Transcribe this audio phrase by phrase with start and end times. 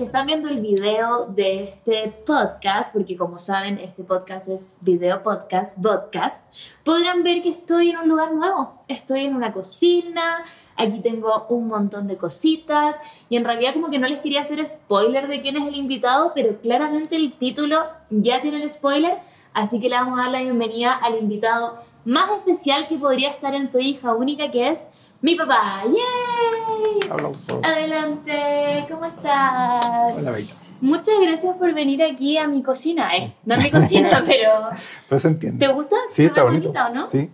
[0.00, 5.22] que están viendo el video de este podcast, porque como saben, este podcast es video
[5.22, 6.42] podcast, podcast,
[6.84, 8.82] podrán ver que estoy en un lugar nuevo.
[8.88, 10.42] Estoy en una cocina,
[10.74, 12.98] aquí tengo un montón de cositas
[13.28, 16.32] y en realidad como que no les quería hacer spoiler de quién es el invitado,
[16.34, 19.18] pero claramente el título ya tiene el spoiler,
[19.52, 23.54] así que le vamos a dar la bienvenida al invitado más especial que podría estar
[23.54, 24.86] en Soy hija única, que es
[25.22, 25.82] mi papá.
[25.84, 27.10] ¡Yay!
[27.10, 27.58] Aplausos.
[27.62, 30.16] Adelante, ¿cómo estás?
[30.16, 30.54] Hola, Bella.
[30.80, 33.14] Muchas gracias por venir aquí a mi cocina.
[33.16, 35.66] Eh, no a mi cocina, pero se entiende.
[35.66, 35.96] ¿te gusta?
[36.08, 36.68] Sí, ¿Se está bonito.
[36.68, 37.06] bonita o no?
[37.06, 37.30] Sí.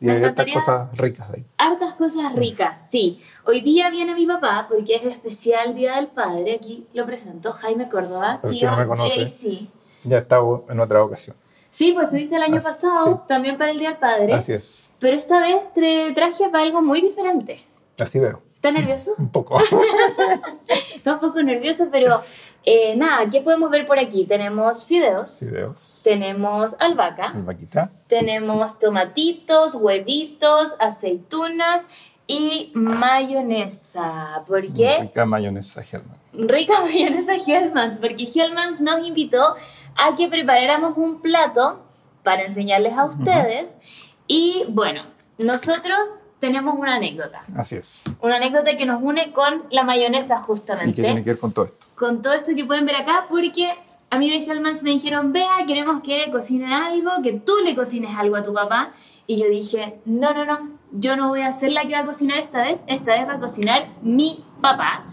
[0.00, 1.44] Y Me hay encantaría- cosas ricas ahí.
[1.58, 3.20] Hartas cosas ricas, sí.
[3.44, 6.54] Hoy día viene mi papá porque es especial Día del Padre.
[6.54, 8.94] Aquí lo presento, Jaime Córdoba, tío no.
[8.96, 9.68] JC.
[10.04, 11.36] Ya estaba en otra ocasión.
[11.70, 14.32] Sí, pues estuviste el año Así- pasado, también para el Día del Padre.
[14.34, 14.85] Así es.
[14.98, 17.64] Pero esta vez te traje para algo muy diferente.
[17.98, 18.42] Así veo.
[18.54, 19.14] ¿Estás nervioso?
[19.18, 19.58] Un poco.
[20.94, 22.22] Está un poco nervioso, pero
[22.64, 24.24] eh, nada, ¿qué podemos ver por aquí?
[24.24, 26.00] Tenemos fideos, Videos.
[26.02, 27.90] tenemos albahaca, Vaquita.
[28.08, 31.86] tenemos tomatitos, huevitos, aceitunas
[32.26, 34.42] y mayonesa.
[34.46, 34.98] ¿Por qué?
[35.02, 36.16] Rica mayonesa Hellman.
[36.32, 39.54] Rica mayonesa Hellmann's, porque Hellmann's nos invitó
[39.96, 41.80] a que preparáramos un plato
[42.22, 43.78] para enseñarles a ustedes.
[44.26, 45.02] Y bueno,
[45.38, 45.98] nosotros
[46.40, 47.42] tenemos una anécdota.
[47.56, 47.98] Así es.
[48.20, 51.52] Una anécdota que nos une con la mayonesa ¿Y justamente qué tiene que ver con
[51.52, 51.86] todo esto?
[51.94, 53.72] con todo esto que pueden ver acá, porque
[54.10, 58.14] a mí de Hellmann's me dijeron, vea, queremos que cocinen algo, que tú le cocines
[58.16, 58.90] algo a tu papá.
[59.26, 62.04] Y yo dije, no, no, no, yo no voy a ser la que va a
[62.06, 65.06] cocinar esta vez, esta vez va a cocinar mi papá.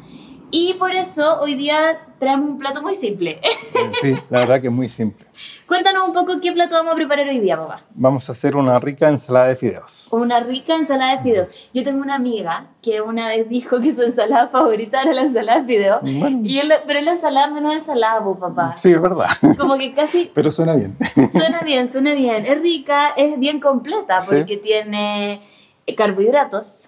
[0.52, 3.39] Y por eso hoy día traemos un plato muy simple.
[3.42, 5.22] Eh, Sí, la verdad que es muy simple.
[5.67, 7.84] Cuéntanos un poco qué plato vamos a preparar hoy día, papá.
[7.95, 10.08] Vamos a hacer una rica ensalada de fideos.
[10.12, 11.50] Una rica ensalada de fideos.
[11.73, 15.61] Yo tengo una amiga que una vez dijo que su ensalada favorita era la ensalada
[15.61, 16.02] de fideos.
[16.02, 16.42] Bueno.
[16.43, 18.76] Y él, pero es la ensalada menos ensalada, papá.
[18.77, 19.27] Sí, es verdad.
[19.58, 20.98] Como que casi Pero suena bien.
[21.32, 22.45] Suena bien, suena bien.
[22.45, 24.36] Es rica, es bien completa Sí.
[24.36, 25.42] porque tiene
[25.86, 26.88] eh, carbohidratos,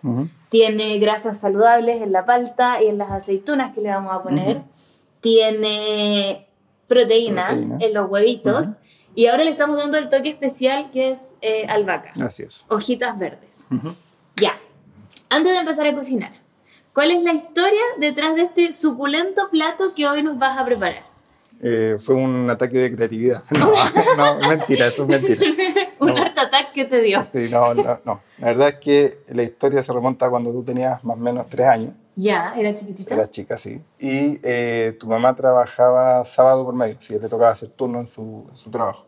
[0.50, 4.62] tiene grasas saludables en la palta y en las aceitunas que le vamos a poner,
[5.22, 6.45] tiene
[6.88, 7.82] proteína Proteínas.
[7.82, 8.68] en los huevitos
[9.16, 12.64] y ahora le estamos dando el toque especial que es eh, albahaca, Así es.
[12.68, 13.66] hojitas verdes.
[13.72, 13.96] Ujú.
[14.38, 14.54] Ya,
[15.30, 16.34] antes de empezar a cocinar,
[16.94, 21.02] ¿cuál es la historia detrás de este suculento plato que hoy nos vas a preparar?
[21.62, 23.44] Eh, fue un ataque de creatividad.
[23.52, 23.72] No,
[24.18, 25.42] no, mentira, eso es mentira.
[26.00, 26.22] Un No.
[26.22, 27.24] art attack que te dio.
[27.24, 28.22] Sí, no, no, no.
[28.40, 31.48] La verdad es que la historia se remonta a cuando tú tenías más o menos
[31.50, 31.94] tres años.
[32.16, 33.14] Ya, era chiquitita.
[33.14, 33.84] Eras chica, sí.
[34.00, 38.46] Y eh, tu mamá trabajaba sábado por medio, sí, le tocaba hacer turno en su,
[38.50, 39.06] en su trabajo.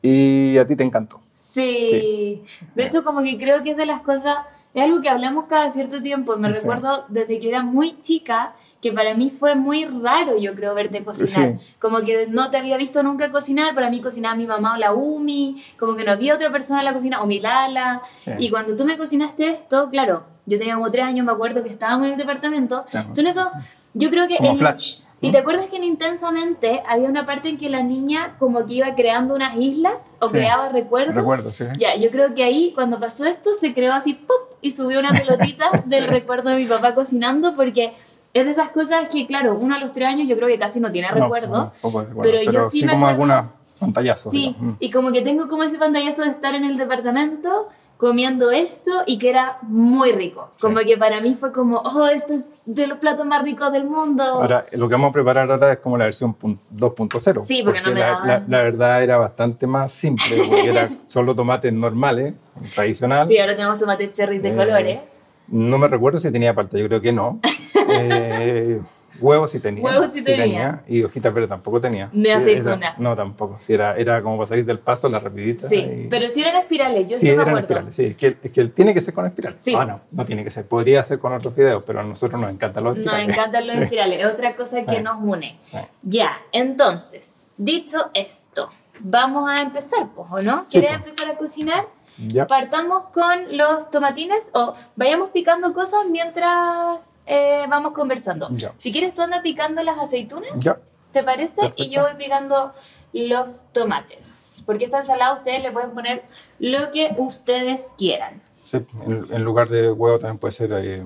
[0.00, 1.20] Y a ti te encantó.
[1.34, 1.88] Sí.
[1.90, 2.42] Sí.
[2.74, 4.38] De hecho, como que creo que es de las cosas,
[4.74, 6.36] es algo que hablamos cada cierto tiempo.
[6.36, 6.54] Me Sí.
[6.54, 11.04] recuerdo desde que era muy chica, que para mí fue muy raro, yo creo, verte
[11.04, 11.58] cocinar.
[11.60, 11.74] Sí.
[11.78, 14.92] Como que no te había visto nunca cocinar, para mí cocinaba mi mamá o la
[14.92, 18.02] Umi, como que no había otra persona en la cocina, o mi Lala.
[18.24, 18.30] Sí.
[18.38, 21.68] Y cuando tú me cocinaste esto, claro, yo tenía como tres años, me acuerdo que
[21.68, 22.84] estábamos en el departamento.
[23.12, 23.46] Son esos,
[23.94, 24.36] yo creo que...
[24.38, 25.02] Como en- flash.
[25.22, 28.74] ¿Y te acuerdas que en Intensamente había una parte en que la niña como que
[28.74, 30.34] iba creando unas islas o Sí.
[30.34, 31.14] creaba recuerdos?
[31.14, 31.64] Recuerdo, sí.
[31.78, 34.36] Ya, yo creo que ahí cuando pasó esto se creó así ¡pum!
[34.60, 37.94] y subió una pelotita del recuerdo de mi papá cocinando porque
[38.34, 40.80] es de esas cosas que claro, uno a los tres años yo creo que casi
[40.80, 41.56] no tiene recuerdo.
[41.56, 44.30] no, poco de recuerdo, pero yo sí me como acuerdo- alguna pantallazo.
[44.30, 44.62] Sí, digamos.
[44.74, 44.76] Mm.
[44.80, 47.68] y como que tengo como ese pantallazo de estar en el departamento
[48.02, 50.50] comiendo esto y que era muy rico.
[50.56, 50.62] Sí.
[50.62, 53.84] Como que para mí fue como, oh, esto es de los platos más ricos del
[53.84, 54.24] mundo.
[54.24, 57.44] Ahora, lo que vamos a preparar ahora es como la versión pun- 2.0.
[57.44, 61.32] Sí, porque no me la, la, la verdad era bastante más simple, porque era solo
[61.32, 62.34] tomates normales,
[62.74, 63.28] tradicional.
[63.28, 64.98] sí, ahora tenemos tomates cherry de Eh, colores.
[65.46, 67.38] No me recuerdo si tenía palta, yo creo que no.
[67.88, 68.80] Eh,
[69.22, 69.82] huevos sí tenía.
[69.84, 70.82] Huevos sí tenía.
[70.88, 72.10] Y hojitas verdes tampoco tenía.
[72.12, 72.74] Sí, aceituna.
[72.76, 73.58] era- no, tampoco.
[73.60, 75.68] Sí, era, era como para salir del paso, la rapidita.
[75.68, 77.60] Sí, y- pero si eran espirales, yo sí, sí, me eran acuerdo.
[77.60, 77.96] espirales.
[77.96, 79.62] Sí, es que, es que tiene que ser con espirales.
[79.62, 79.74] Sí.
[79.78, 80.66] Ah, no, no tiene que ser.
[80.66, 83.36] Podría ser con otros videos, pero a nosotros nos encantan los Nos espirales.
[83.36, 85.02] encantan los espirales, es otra cosa que Sí.
[85.02, 85.58] nos une.
[85.70, 85.78] Sí.
[86.02, 88.70] Ya, entonces, dicho esto,
[89.00, 90.64] vamos a empezar, pues, ¿o no?
[90.64, 91.12] Sí, ¿Quieres pues.
[91.12, 91.86] empezar a cocinar?
[92.28, 92.46] Ya.
[92.46, 98.48] Partamos con los tomatines o vayamos picando cosas mientras eh, vamos conversando.
[98.52, 98.72] Ya.
[98.76, 100.78] Si quieres, tú anda picando las aceitunas, Ya.
[101.12, 101.60] ¿te parece?
[101.62, 101.82] Perfecto.
[101.84, 102.72] Y yo voy picando
[103.12, 104.62] los tomates.
[104.66, 106.24] Porque esta ensalada ustedes le pueden poner
[106.58, 108.40] lo que ustedes quieran.
[108.62, 111.04] Sí, en, en lugar de huevo también puede ser, eh, eh,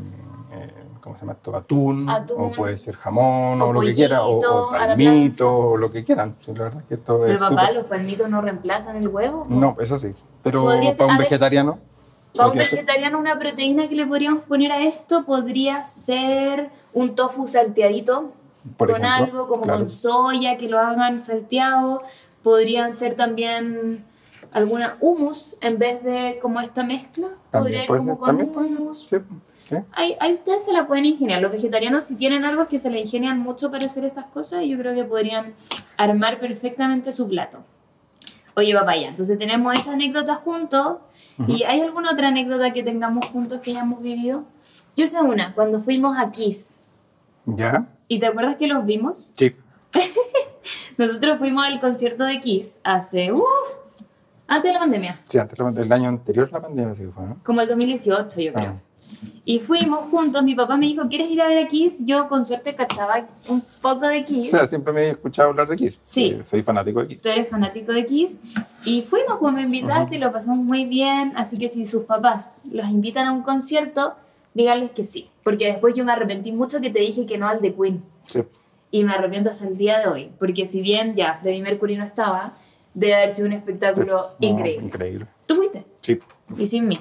[1.01, 1.57] ¿cómo se llama esto?
[1.57, 2.45] Atún, Atún.
[2.45, 4.71] o puede ser jamón, O o, lo que quiera, o, o
[5.73, 6.37] o lo que quieran.
[6.45, 9.47] Sí, la verdad es que esto Pero es papá, los palmitos no reemplazan el huevo.
[9.49, 10.15] No, eso sí.
[10.43, 11.79] Pero ser- para un ver, vegetariano...
[12.37, 17.47] Para un vegetariano, una proteína que le podríamos poner a esto podría ser un tofu
[17.47, 18.33] salteadito
[18.77, 19.79] por con ejemplo, algo como claro.
[19.81, 22.03] con soya, que lo hagan salteado.
[22.43, 24.05] Podrían ser también
[24.53, 27.29] alguna hummus en vez de como esta mezcla.
[27.51, 28.55] Podría También ir puede como ser.
[28.55, 29.07] con hummus.
[29.09, 29.17] Sí,
[29.69, 29.77] sí.
[29.93, 31.43] Ahí, ahí ustedes se la pueden ingeniar.
[31.43, 34.65] Los vegetarianos, si tienen algo es que se le ingenian mucho para hacer estas cosas,
[34.65, 35.55] yo creo que podrían
[35.97, 37.59] armar perfectamente su plato.
[38.59, 40.97] Oye, papaya, entonces tenemos esa anécdota juntos.
[41.47, 44.45] ¿Y hay alguna otra anécdota que tengamos juntos que hayamos vivido?
[44.97, 46.77] Yo sé una, cuando fuimos a Kiss.
[47.45, 47.87] ¿Ya?
[48.09, 49.31] ¿Y te acuerdas que los vimos?
[49.37, 49.55] Sí.
[50.97, 53.31] Nosotros fuimos al concierto de Kiss hace...
[53.33, 53.45] Uh,
[54.49, 55.21] antes de la pandemia.
[55.25, 57.37] Sí, antes, la- el año anterior a la pandemia sí fue, ¿no?
[57.45, 58.71] Como el 2018, yo creo.
[58.71, 58.81] Ah.
[59.45, 62.05] Y fuimos juntos, mi papá me dijo, ¿quieres ir a ver a Kiss?
[62.05, 64.51] Yo con suerte cachaba un poco de O Kiss.
[64.51, 66.01] sea, siempre me he escuchado hablar de Kiss.
[66.07, 66.37] Sí.
[66.39, 67.23] Eh, Soy fanático de Kiss.
[67.23, 68.37] Tú eres fanático de Kiss.
[68.85, 71.33] Y fuimos, pues me invitaste y lo pasamos muy bien.
[71.37, 74.15] Así que si sus papás los invitan a un concierto,
[74.55, 75.29] díganles que sí.
[75.45, 78.03] Porque después yo me arrepentí mucho que te dije que no al de Queen.
[78.27, 78.41] Sí.
[78.91, 80.31] Y me arrepiento hasta el día de hoy.
[80.39, 82.53] Porque si bien ya Freddie Mercury no estaba,
[82.95, 84.47] debe haber sido un espectáculo Sí.
[84.49, 84.85] No, increíble.
[84.87, 85.27] increíble.
[85.47, 85.85] ¿Tú fuiste?
[86.01, 86.19] Sí.
[86.59, 86.99] Y sin mí.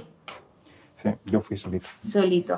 [1.05, 1.85] Sí, yo fui solito.
[2.03, 2.57] solito.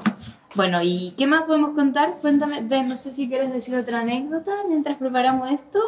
[0.55, 2.15] Bueno, ¿y qué más podemos contar?
[2.21, 5.79] Cuéntame, de, no sé si quieres decir otra anécdota mientras preparamos esto.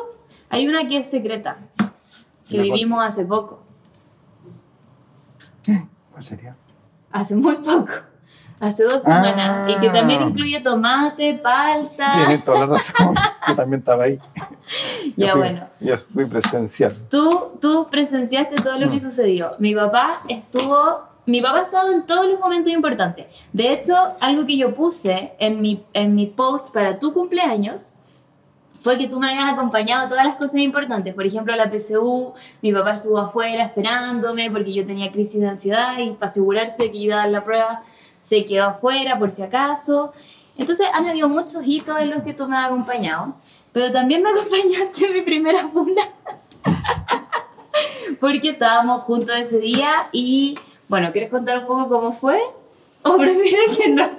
[0.50, 1.58] Hay una que es secreta,
[2.50, 3.62] que ¿La vivimos hace poco,
[6.12, 6.56] ¿Cuál sería?
[7.12, 7.88] hace muy poco,
[8.60, 9.24] hace dos Ah.
[9.24, 12.12] semanas, y que también incluye tomate, palta.
[12.12, 13.16] Tienes toda la razón.
[13.48, 14.20] yo también estaba ahí.
[15.16, 15.68] Yo Ya fui- bueno.
[15.80, 16.96] Yo fui presencial.
[17.10, 19.02] Tú, tú presenciaste todo lo que Mm.
[19.02, 19.52] sucedió.
[19.60, 23.28] Mi papá estuvo, mi papá ha estado en todos los momentos importantes.
[23.54, 27.94] De hecho, algo que yo puse en mi, en mi post para tu cumpleaños
[28.82, 31.14] fue que tú me habías acompañado a todas las cosas importantes.
[31.14, 35.98] Por ejemplo, la PSU, mi papá estuvo afuera esperándome porque yo tenía crisis de ansiedad
[35.98, 37.84] y para asegurarse de que iba a dar la prueba,
[38.22, 40.14] se quedó afuera por si acaso.
[40.58, 43.36] Entonces, han habido muchos hitos en los que tú me has acompañado,
[43.74, 46.02] pero también me acompañaste en mi primera funda
[48.20, 50.58] porque estábamos juntos ese día y,
[50.90, 52.40] bueno, ¿quieres contar un poco cómo fue?
[53.04, 54.10] ¿O prefieres que no?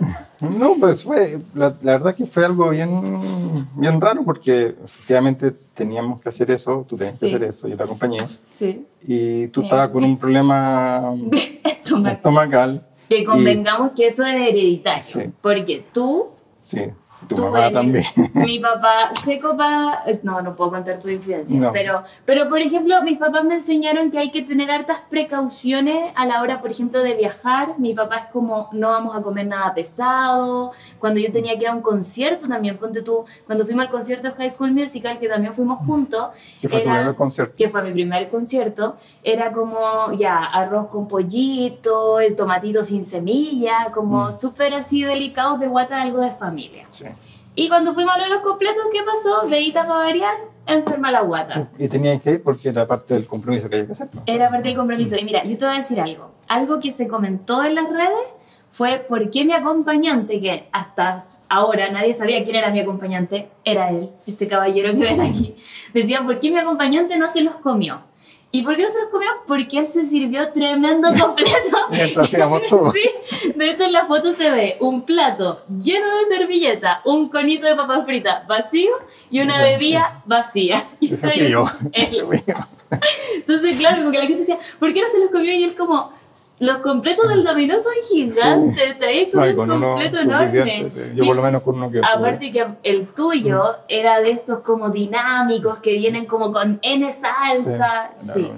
[0.41, 2.89] No, pues fue, la, la verdad que fue algo bien,
[3.75, 7.21] bien raro porque efectivamente teníamos que hacer eso, tú tenías Sí.
[7.21, 8.21] que hacer eso, yo te acompañé,
[8.55, 8.87] Sí.
[9.03, 11.13] y tú estabas con un problema
[11.63, 12.13] Esto me...
[12.13, 15.03] estomacal, Que convengamos que eso es hereditario.
[15.03, 15.21] Sí.
[15.43, 16.29] Porque tú,
[16.63, 16.85] sí,
[17.29, 18.05] tu eres- también.
[18.35, 20.03] mi papá se copa...
[20.23, 21.59] No, no puedo contar tu influencia.
[21.61, 21.73] No.
[21.73, 26.27] Pero, pero, por ejemplo, mis papás me enseñaron que hay que tener hartas precauciones a
[26.27, 27.75] la hora, por ejemplo, de viajar.
[27.79, 30.73] Mi papá es como, no vamos a comer nada pesado.
[30.99, 34.29] Cuando yo tenía que ir a un concierto también, ponte tú, cuando fuimos al concierto
[34.29, 36.29] de High School Musical, que también fuimos juntos,
[36.61, 37.55] que fue tu era- primer concierto.
[37.57, 43.91] que fue mi primer concierto, era como ya arroz con pollito, el tomatito sin semilla,
[43.93, 44.33] como Mm.
[44.33, 46.87] súper así delicados de guata, algo de familia.
[46.91, 47.07] Sí.
[47.61, 49.47] Y cuando fuimos a ver los completos, ¿qué pasó?
[49.47, 51.69] Veíta para variar, enferma la guata.
[51.79, 54.09] Y tenías que ir porque era parte del compromiso que había que hacer.
[54.15, 54.23] ¿no?
[54.25, 55.15] Era parte del compromiso.
[55.19, 56.31] Y mira, yo te voy a decir algo.
[56.49, 58.33] Algo que se comentó en las redes
[58.71, 61.19] fue por qué mi acompañante, que hasta
[61.51, 65.55] ahora nadie sabía quién era mi acompañante, era él, este caballero que ven aquí.
[65.93, 68.01] Decía, ¿por qué mi acompañante no se los comió?
[68.53, 69.29] ¿Y por qué no se los comió?
[69.47, 71.77] Porque él se sirvió tremendo completo.
[71.91, 72.93] Mientras hacíamos todo.
[73.23, 77.67] Sí, de hecho en la foto se ve un plato lleno de servilleta, un conito
[77.67, 78.91] de papas fritas vacío
[79.31, 80.89] y una bebida vacía.
[80.99, 81.57] Y es él.
[83.37, 85.53] Entonces, claro, porque la gente decía, ¿por qué no se los comió?
[85.53, 86.13] Y él como,
[86.61, 88.95] los completos del dominó son gigantes,
[89.31, 90.49] con No, y un con uno completo enorme.
[90.49, 90.91] sí.
[91.15, 93.85] Yo Sí, por lo menos con uno que Aparte que el tuyo Mm.
[93.89, 98.13] era de estos como dinámicos que vienen como con N salsa.
[98.19, 98.51] Sí.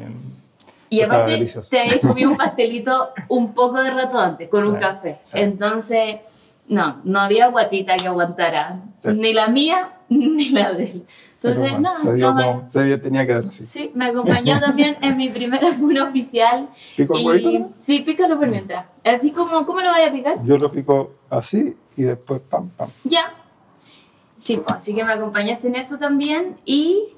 [0.91, 4.81] Y aparte te habías comido un pastelito un poco de rato antes con un Sí,
[4.81, 5.19] café.
[5.23, 5.39] sí.
[5.39, 6.17] Entonces,
[6.69, 8.81] No, no había guatita que aguantara.
[9.01, 9.09] Sí.
[9.15, 11.07] Ni la mía, ni la de él.
[11.45, 13.67] Entonces, no, se, dio no me- como, se dio- tenía que dar así.
[13.67, 16.69] Sí, me acompañó también en mi primera funa oficial.
[16.97, 17.71] ¿Pico el Y- huevito?
[17.79, 18.87] Sí, pícalo por mientras.
[19.05, 20.43] Así como, ¿cómo lo voy a picar?
[20.45, 22.89] Yo lo pico así y después pam, pam.
[23.05, 23.33] Ya.
[24.39, 26.57] Sí, pues, así que me acompañaste en eso también.
[26.65, 27.09] Y.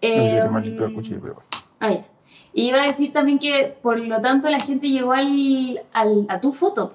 [0.00, 1.48] Eh, malito el cuchillo, pero bueno.
[1.80, 2.06] ah, ya.
[2.52, 6.40] Y iba a decir también que, por lo tanto, la gente llegó al, al- a
[6.40, 6.94] tu foto.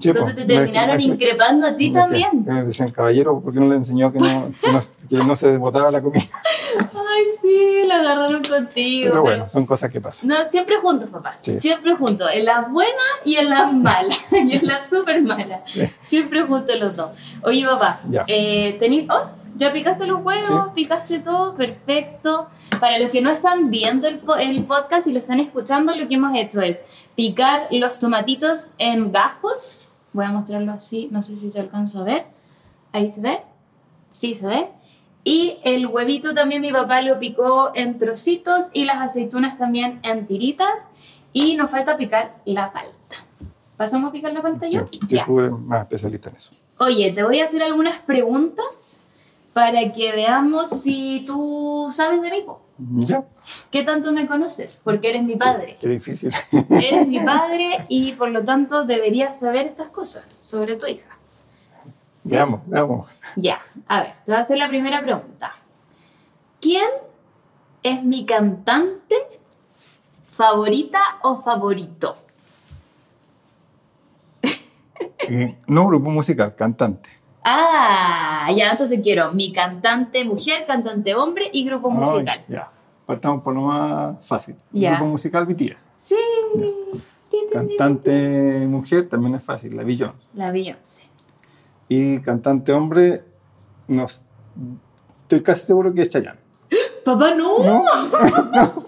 [0.00, 2.44] Sí, Entonces po, te terminaron me- increpando a ti también.
[2.44, 5.56] Me decían, caballero, ¿por qué no le enseñó que no, que no, que no se
[5.58, 6.24] botaba la comida?
[6.78, 9.10] Ay, sí, la agarraron contigo.
[9.10, 10.28] Pero bueno, son cosas que pasan.
[10.28, 11.36] No, siempre juntos, papá.
[11.40, 11.58] Sí.
[11.60, 12.28] Siempre juntos.
[12.34, 14.20] En las buenas y en las malas.
[14.32, 15.60] y en las súper malas.
[16.00, 17.10] Siempre juntos los dos.
[17.42, 18.24] Oye, papá, Ya.
[18.26, 20.52] eh, tení- oh, ya picaste los huevos, Sí.
[20.74, 22.48] picaste todo, perfecto.
[22.80, 26.06] Para los que no están viendo el, po- el podcast y lo están escuchando, lo
[26.08, 26.82] que hemos hecho es
[27.14, 29.88] picar los tomatitos en gajos.
[30.12, 32.26] Voy a mostrarlo así, no sé si se alcanza a ver.
[32.92, 33.40] Ahí se ve.
[34.10, 34.68] Sí, se ve.
[35.24, 40.24] Y el huevito también mi papá lo picó en trocitos y las aceitunas también en
[40.26, 40.88] tiritas.
[41.32, 42.92] Y nos falta picar la palta.
[43.76, 44.84] ¿Pasamos a picar la palta yo?
[45.06, 45.26] Ya.
[45.26, 46.50] tú eres más especialista en eso.
[46.78, 48.95] Oye, te voy a hacer algunas preguntas
[49.56, 52.44] para que veamos si tú sabes de mí.
[53.06, 53.24] Ya,
[53.70, 54.82] ¿Qué tanto me conoces?
[54.84, 55.78] Porque eres mi padre.
[55.80, 56.30] qué difícil.
[56.68, 61.08] Eres mi padre y por lo tanto deberías saber estas cosas sobre tu hija.
[62.22, 63.08] Veamos, veamos.
[63.34, 65.54] Ya, a ver, te voy a hacer la primera pregunta.
[66.60, 66.90] ¿Quién
[67.82, 69.16] es mi cantante
[70.32, 72.14] favorita o favorito?
[75.30, 77.15] Y no grupo musical, cantante.
[77.48, 82.44] Ah, ya, entonces quiero mi cantante mujer, cantante hombre y grupo musical.
[82.48, 82.72] Ya,
[83.06, 84.56] partamos por lo más fácil.
[84.72, 84.96] Ya.
[84.96, 85.86] Grupo musical BTS.
[86.00, 86.16] Sí.
[87.52, 90.12] Cantante mujer también es fácil, la tin.
[90.34, 91.02] La Beyoncé.
[91.88, 93.22] Y cantante hombre,
[93.86, 96.40] no, estoy casi seguro que es Chayanne.
[97.04, 97.62] Papá, no.
[97.62, 97.84] ¿No?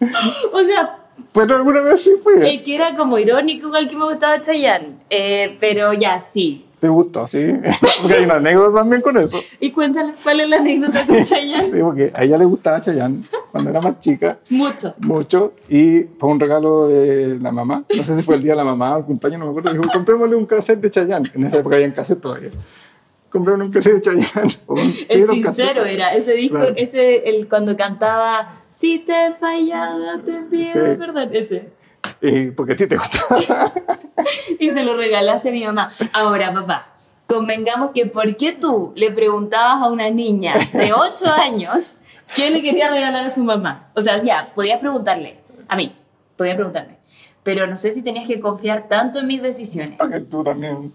[0.52, 1.05] O sea,
[1.36, 2.54] Pero alguna vez sí fue.
[2.54, 4.88] es que era como irónico igual que me gustaba Chayanne.
[5.10, 6.62] Eh, pero ya, sí.
[6.80, 7.38] Te gustó, sí.
[8.02, 9.40] Porque hay una anécdota también con eso.
[9.60, 11.64] Y cuéntale cuál es la anécdota con Chayanne.
[11.64, 14.94] Sí, porque a ella le gustaba Chayanne cuando era más chica, Mucho.
[14.98, 17.84] mucho, y fue un regalo de la mamá.
[17.96, 19.70] No sé si fue el día de la mamá o el cumpleaños, no me acuerdo.
[19.72, 21.30] Dijo, comprémosle un cassette de Chayanne.
[21.34, 22.50] En esa época había un cassette todavía.
[23.36, 24.54] Comprémosle un cassette de Chayanne.
[25.08, 26.74] El sincero era ese disco, Claro.
[26.76, 30.96] ese, el cuando cantaba Si te fallaba, te pido Sí.
[30.98, 31.68] perdón, ese.
[32.22, 33.38] Y porque a ti te gustaba.
[34.58, 35.90] Y se lo regalaste a mi mamá.
[36.14, 36.94] Ahora, papá,
[37.26, 41.98] convengamos que ¿por qué tú le preguntabas a una niña de 8 años
[42.34, 43.90] qué le quería regalar a su mamá?
[43.94, 45.36] O sea, ya, podías preguntarle,
[45.68, 45.94] a mí,
[46.36, 46.96] podías preguntarme,
[47.42, 49.98] pero no sé si tenías que confiar tanto en mis decisiones.
[49.98, 50.90] Porque tú también,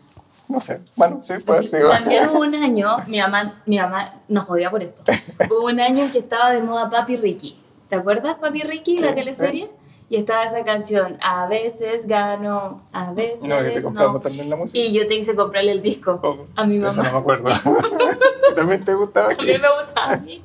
[0.51, 0.79] no sé.
[0.95, 1.87] Bueno, sí, puede Sí, ser.
[1.89, 5.03] También hubo un año, mi mamá, mi mamá nos jodía por esto.
[5.49, 7.57] Hubo un año en que estaba de moda Papi Ricky.
[7.89, 9.69] ¿Te acuerdas Papi Ricky, la Sí, teleserie?
[10.09, 14.19] Y estaba esa canción, a veces gano, a veces No, que te no.
[14.19, 14.77] también la música.
[14.77, 17.11] Y yo te hice comprarle el disco Oh, a mi Eso no mamá.
[17.11, 17.49] me acuerdo.
[18.55, 19.33] también te gustaba.
[19.35, 20.43] También me gustaba a mí.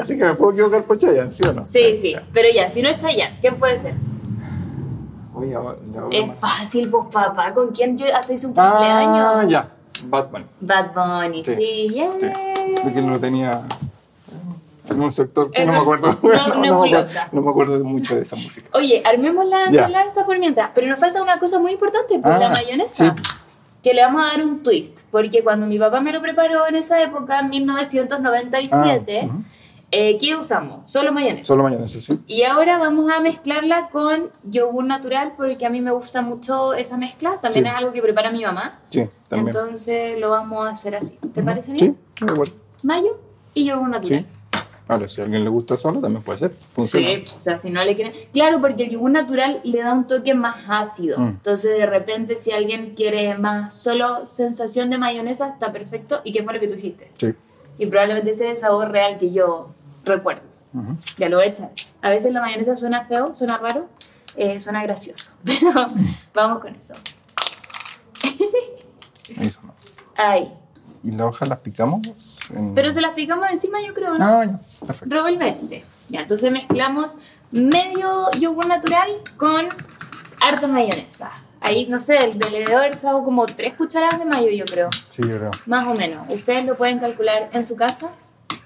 [0.00, 1.66] Así que me puedo equivocar por Chayanne, ¿sí o no?
[1.66, 3.94] Sí, sí, pero ya, si no es Chayanne, ¿quién puede ser?
[5.36, 5.50] Oye,
[5.92, 6.36] ya Es más.
[6.38, 9.50] fácil, pues papá, ¿con quién yo hacéis un Ah, cumpleaños?
[9.52, 9.68] ya.
[10.06, 10.44] Batman.
[10.60, 12.10] Bad Bunny, Sí, sí, yeah.
[12.20, 12.26] Sí.
[12.82, 13.62] Porque no lo tenía
[14.88, 16.08] en un sector que no me acuerdo.
[16.22, 17.28] no- me acuerdo, nebulosa.
[17.32, 18.68] no me acuerdo mucho de esa música.
[18.72, 22.38] Oye, armemos la ensalada por mientras, pero nos falta una cosa muy importante, pues Ah,
[22.38, 23.14] la mayonesa.
[23.14, 23.22] sí.
[23.82, 26.74] Que le vamos a dar un twist, porque cuando mi papá me lo preparó en
[26.76, 29.42] esa época, en 1997, Ah, ujú.
[29.90, 30.90] Eh, ¿qué usamos?
[30.90, 31.46] Solo mayonesa.
[31.46, 32.18] Solo mayonesa, sí.
[32.26, 36.96] Y ahora vamos a mezclarla con yogur natural, porque a mí me gusta mucho esa
[36.96, 37.38] mezcla.
[37.40, 37.70] También Sí.
[37.70, 38.80] es algo que prepara mi mamá.
[38.88, 39.48] Sí, también.
[39.56, 41.16] Entonces lo vamos a hacer así.
[41.32, 41.96] ¿Te parece bien?
[42.18, 42.52] Sí, acuerdo.
[42.82, 43.18] Mayo
[43.54, 44.20] y yogur natural.
[44.20, 44.26] Sí.
[44.88, 46.52] Ahora, si a alguien le gusta solo, también puede ser.
[46.72, 47.06] Funciona.
[47.08, 48.12] Sí, o sea, si no le quieren...
[48.32, 51.18] Claro, porque el yogur natural le da un toque más ácido.
[51.18, 51.26] Mm.
[51.26, 56.20] Entonces, de repente, si alguien quiere más solo sensación de mayonesa, está perfecto.
[56.22, 57.10] ¿Y qué fue lo que tú hiciste?
[57.18, 57.34] Sí.
[57.78, 59.70] Y probablemente ese es el sabor real que yo
[60.06, 60.42] recuerdo.
[61.16, 61.70] Ya lo echan.
[62.02, 63.88] A veces la mayonesa suena feo, suena raro,
[64.36, 65.32] eh, suena gracioso.
[65.44, 65.70] Pero
[66.34, 66.94] vamos con eso.
[69.40, 69.74] Eso no.
[70.16, 70.52] Ahí.
[71.02, 72.00] ¿Y las hojas las picamos?
[72.54, 74.24] En- Pero se las picamos encima, yo creo, ¿no?
[74.24, 74.60] Ah, ya.
[74.86, 75.14] Perfecto.
[75.14, 75.84] Revuelve este.
[76.08, 77.18] Ya, entonces mezclamos
[77.50, 79.66] medio yogur natural con
[80.40, 81.30] harta mayonesa.
[81.60, 84.88] Ahí, no sé, el debe haber estado como tres cucharadas de mayo, yo creo.
[85.10, 85.50] Sí, yo creo.
[85.66, 86.28] Más o menos.
[86.30, 88.10] Ustedes lo pueden calcular en su casa,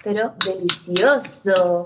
[0.02, 1.84] pero delicioso.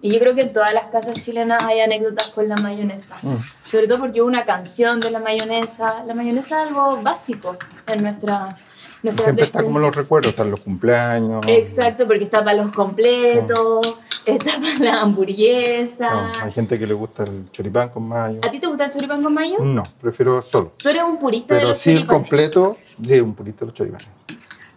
[0.00, 3.18] Y yo creo que en todas las casas chilenas hay anécdotas con la mayonesa.
[3.22, 3.36] Mm.
[3.66, 6.04] Sobre todo porque una canción de la mayonesa.
[6.06, 7.56] La mayonesa es algo básico
[7.86, 8.56] en nuestra...
[9.02, 11.44] nuestra Siempre está como los recuerdos, están los cumpleaños.
[11.48, 16.10] Exacto, porque está para los completos, está para la hamburguesa.
[16.10, 18.38] No, hay gente que le gusta el choripán con mayo.
[18.44, 19.58] ¿A ti te gusta el choripán con mayo?
[19.58, 20.74] No, prefiero solo.
[20.76, 22.22] Tú eres un purista de Pero los sí el choripanes.
[22.22, 24.08] completo, sí, un purito de los choripanes.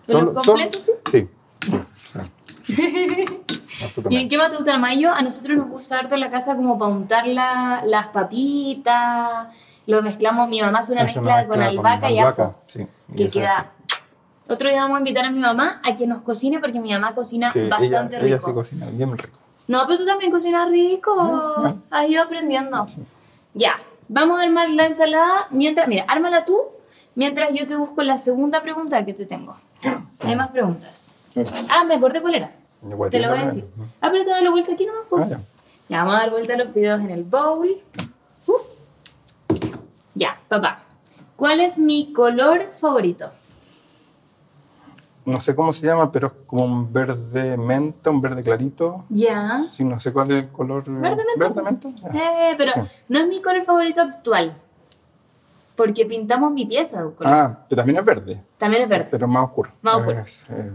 [0.07, 0.91] ¿De los completos, sí?
[1.11, 1.11] Sí.
[1.11, 1.29] sí, sí.
[4.09, 5.11] ¿Y en qué más te gusta el mayo?
[5.13, 9.47] A nosotros nos gusta harto la casa como para untar la- las papitas.
[9.87, 12.55] Lo mezclamos, mi mamá hace una mezcla con albahaca y ajo.
[12.67, 13.71] sí, Que queda...
[14.47, 17.13] Otro día vamos a invitar a mi mamá a que nos cocine porque mi mamá
[17.15, 18.47] cocina Sí, ella, bastante ella rico.
[18.47, 19.37] sí cocina bien rico.
[19.67, 21.77] No, pero tú también cocinas rico.
[21.89, 22.85] Has ido aprendiendo.
[22.87, 23.01] Sí.
[23.53, 25.87] Ya, vamos a armar la ensalada mientras...
[25.87, 26.57] Mira, ármala tú
[27.15, 29.55] mientras yo te busco la segunda pregunta que te tengo.
[30.23, 31.10] Hay más preguntas.
[31.69, 32.51] Ah, me acordé cuál era.
[33.11, 33.65] Te lo voy a decir.
[34.01, 35.05] Ah, pero te doy la vuelta aquí nomás.
[35.09, 35.23] pues.
[35.23, 35.41] Ah, ya.
[35.89, 37.69] Ya, vamos a dar vuelta a los fideos en el bowl.
[38.47, 38.53] Uh.
[40.15, 40.79] Ya, papá.
[41.35, 43.29] ¿Cuál es mi color favorito?
[45.23, 49.05] No sé cómo se llama, pero es como un verde menta, un verde clarito.
[49.09, 49.59] Ya.
[49.59, 50.83] Sí, no sé cuál es el color.
[50.87, 51.47] ¿Verde menta?
[51.47, 51.89] ¿Verde menta?
[52.17, 52.91] Eh, pero Sí.
[53.09, 54.55] no es mi color favorito actual.
[55.75, 57.31] Porque pintamos mi pieza color.
[57.33, 59.07] Ah, pero también es verde, También es verde.
[59.11, 59.71] pero más oscuro.
[59.81, 60.19] Más oscuro.
[60.19, 60.71] Es, eh,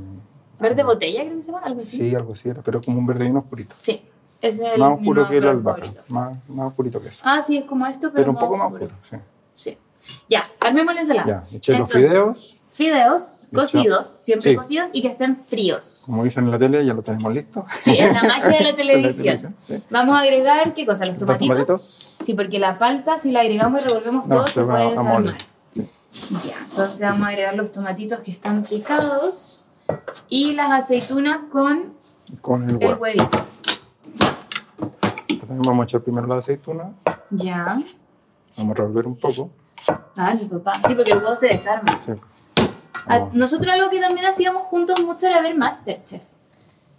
[0.59, 1.97] Verde botella, creo que se llama, algo así.
[1.99, 3.75] Sí, algo así era, pero como un verde bien oscurito.
[3.79, 4.03] Sí,
[4.41, 5.87] es el Más oscuro que el albahaca.
[6.09, 7.23] Más, más oscurito que eso.
[7.25, 9.17] Ah, sí, es como esto, pero, pero un poco más oscuro, sí.
[9.55, 9.79] Sí.
[10.29, 11.43] Ya, armemos la ensalada.
[11.51, 14.55] Ya, eché los fideos, Fideos cocidos, siempre Sí.
[14.57, 16.03] cocidos y que estén fríos.
[16.05, 17.65] como dicen en la tele, ya lo tenemos listo.
[17.79, 19.37] Sí, es la magia de la televisión.
[19.67, 19.81] sí.
[19.91, 21.07] Vamos a agregar, ¿qué cosa?
[21.07, 21.57] ¿Los Los tomatitos?
[21.57, 22.17] tomatitos.
[22.23, 25.37] Sí, porque la palta, si la agregamos y revolvemos No, todo, se puede desarmar.
[25.75, 25.89] Sí.
[26.47, 29.63] Ya, entonces vamos a agregar los tomatitos que están picados
[30.29, 31.95] y las aceitunas con
[32.41, 33.01] Con el el huevo.
[33.03, 33.47] huevito.
[35.29, 36.93] También vamos a echar primero la aceituna.
[37.31, 37.81] Ya.
[38.57, 39.51] Vamos a revolver un poco.
[40.17, 40.75] Ah, mi papá.
[40.87, 42.01] Sí, porque el huevo se desarma.
[42.05, 42.13] Sí.
[43.07, 43.29] Ah.
[43.33, 46.23] Nosotros algo que también hacíamos juntos mucho era ver Masterchef.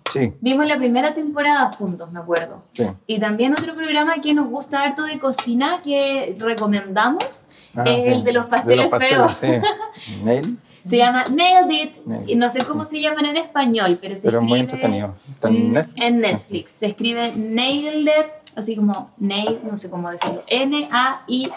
[0.09, 2.63] Sí, Vimos la primera temporada juntos, me acuerdo.
[2.73, 2.87] sí.
[3.07, 7.43] Y también otro programa que nos gusta harto de cocina que recomendamos
[7.75, 8.09] Ah, es sí.
[8.11, 9.33] el de los pasteles, feos.
[9.33, 9.47] Sí.
[10.87, 11.97] Se llama Nailed It.
[12.05, 14.85] Nailed Y no sé cómo se llaman en español, pero se pero es muy escribe
[14.85, 15.13] entretenido.
[15.43, 16.03] En Netflix.
[16.05, 16.71] en Netflix.
[16.71, 20.43] Se escribe Nailed It, así como Nail, no sé cómo decirlo.
[20.47, 21.47] N-A-I-L-E-D-I-T.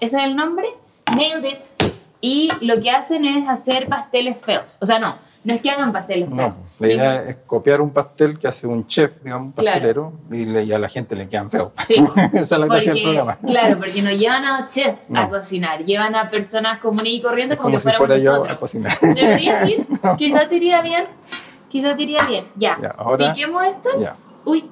[0.00, 0.66] Ese es el nombre.
[1.14, 1.92] Nailed It.
[2.22, 4.76] Y lo que hacen es hacer pasteles feos.
[4.82, 6.36] O sea, no, no es que hagan pasteles feos.
[6.38, 9.76] No, la idea es copiar un pastel que hace un chef, digamos, un Claro.
[9.78, 11.72] pastelero, y, le- y a la gente le quedan feos.
[11.86, 11.94] Sí.
[12.34, 13.38] Esa es la gracia del programa.
[13.38, 15.30] claro, porque no llevan a chefs a No.
[15.30, 18.30] cocinar, llevan a personas comunes y corrientes Es como, como que si fuéramos fuera yo
[18.32, 18.58] a nosotros.
[18.58, 18.98] cocinar.
[19.00, 19.86] ¿Deberías ir?
[20.18, 21.04] Quizás te iría bien.
[21.70, 22.44] Quizás te iría bien.
[22.56, 22.78] Ya.
[22.82, 24.02] Ya, ahora- ¿Piquemos estas?
[24.02, 24.12] Ya.
[24.44, 24.70] Uy,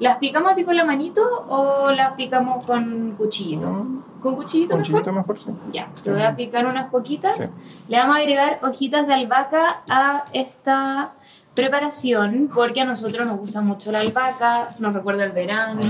[0.00, 3.66] ¿las picamos así con la manito o las picamos con cuchillito?
[3.68, 4.96] Mm, ¿Con cuchillito Un mejor?
[5.00, 5.50] chiquito mejor, sí.
[5.72, 7.38] Ya, te voy a picar unas poquitas.
[7.38, 7.48] Sí.
[7.88, 11.14] Le vamos a agregar hojitas de albahaca a esta
[11.54, 15.80] preparación porque a nosotros nos gusta mucho la albahaca, nos recuerda el verano.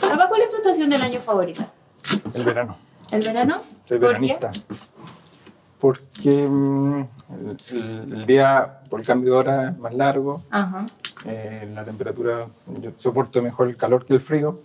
[0.00, 1.68] Papá, ¿cuál es tu estación del año favorita?
[2.34, 2.76] El verano.
[3.10, 3.56] ¿El verano?
[3.86, 4.48] Soy ¿Por veranista.
[5.80, 10.42] Porque mm, el, el- el día, por el cambio de hora, es más largo.
[10.50, 10.86] Ajá.
[11.24, 12.46] eh, la temperatura,
[12.80, 14.60] yo soporto mejor el calor que el frío.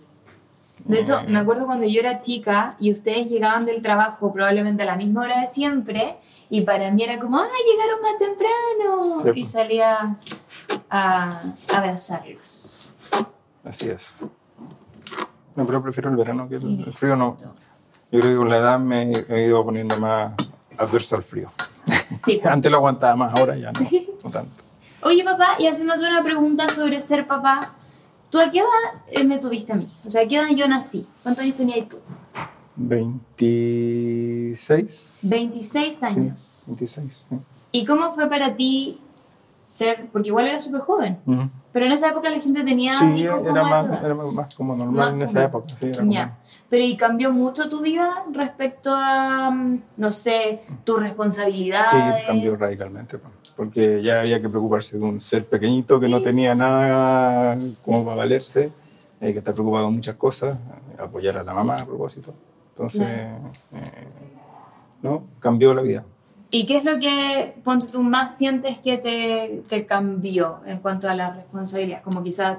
[0.84, 4.82] De hecho, Eh, me acuerdo cuando yo era chica y ustedes llegaban del trabajo probablemente
[4.82, 6.16] a la misma hora de siempre
[6.50, 9.22] y para mí era como, ¡ah, llegaron más temprano!
[9.22, 9.50] Sí, y pues.
[9.50, 10.16] salía
[10.90, 11.42] a
[11.74, 12.92] abrazarlos.
[13.64, 14.18] Así es.
[15.56, 17.16] No, pero prefiero el verano que el, el frío.
[17.16, 17.36] No.
[18.12, 20.32] Yo creo que con la edad me he ido poniendo más
[20.78, 21.50] adverso al frío.
[22.24, 22.40] Sí.
[22.44, 23.80] Antes lo aguantaba más, ahora ya no,
[24.24, 24.52] no tanto.
[25.02, 27.72] Oye, papá, y haciéndote una pregunta sobre ser papá,
[28.30, 28.68] ¿tú a qué edad
[29.08, 29.90] eh, me tuviste a mí?
[30.04, 31.06] O sea, ¿a qué edad yo nací?
[31.22, 31.98] ¿Cuántos años tenías tú?
[32.76, 35.20] 26.
[35.22, 36.40] 26 años.
[36.40, 37.24] Sí, 26.
[37.28, 37.36] sí.
[37.72, 39.00] ¿Y cómo fue para ti
[39.66, 41.18] ser, porque igual era súper joven,
[41.72, 44.54] pero en esa época la gente tenía Sí, hijos como era esa más, era más
[44.54, 45.64] como normal Más en esa común.
[45.64, 45.66] época.
[45.80, 46.36] Sí, era como-.
[46.70, 51.90] Pero ¿y cambió mucho tu vida respecto a, mm, no sé, tus responsabilidades?
[51.90, 51.98] Sí,
[52.28, 56.54] cambió radicalmente, pues, porque ya había que preocuparse de un ser pequeñito que no tenía
[56.54, 58.70] nada como para valerse,
[59.20, 60.56] eh, que está preocupado en muchas cosas,
[60.96, 62.32] apoyar a la mamá a propósito.
[62.70, 64.06] Entonces, eh,
[65.02, 65.24] ¿no?
[65.40, 66.04] Cambió la vida.
[66.50, 71.08] ¿Y qué es lo que, ponte tú, más sientes que te, te cambió en cuanto
[71.08, 72.02] a la responsabilidad?
[72.02, 72.58] Como quizás,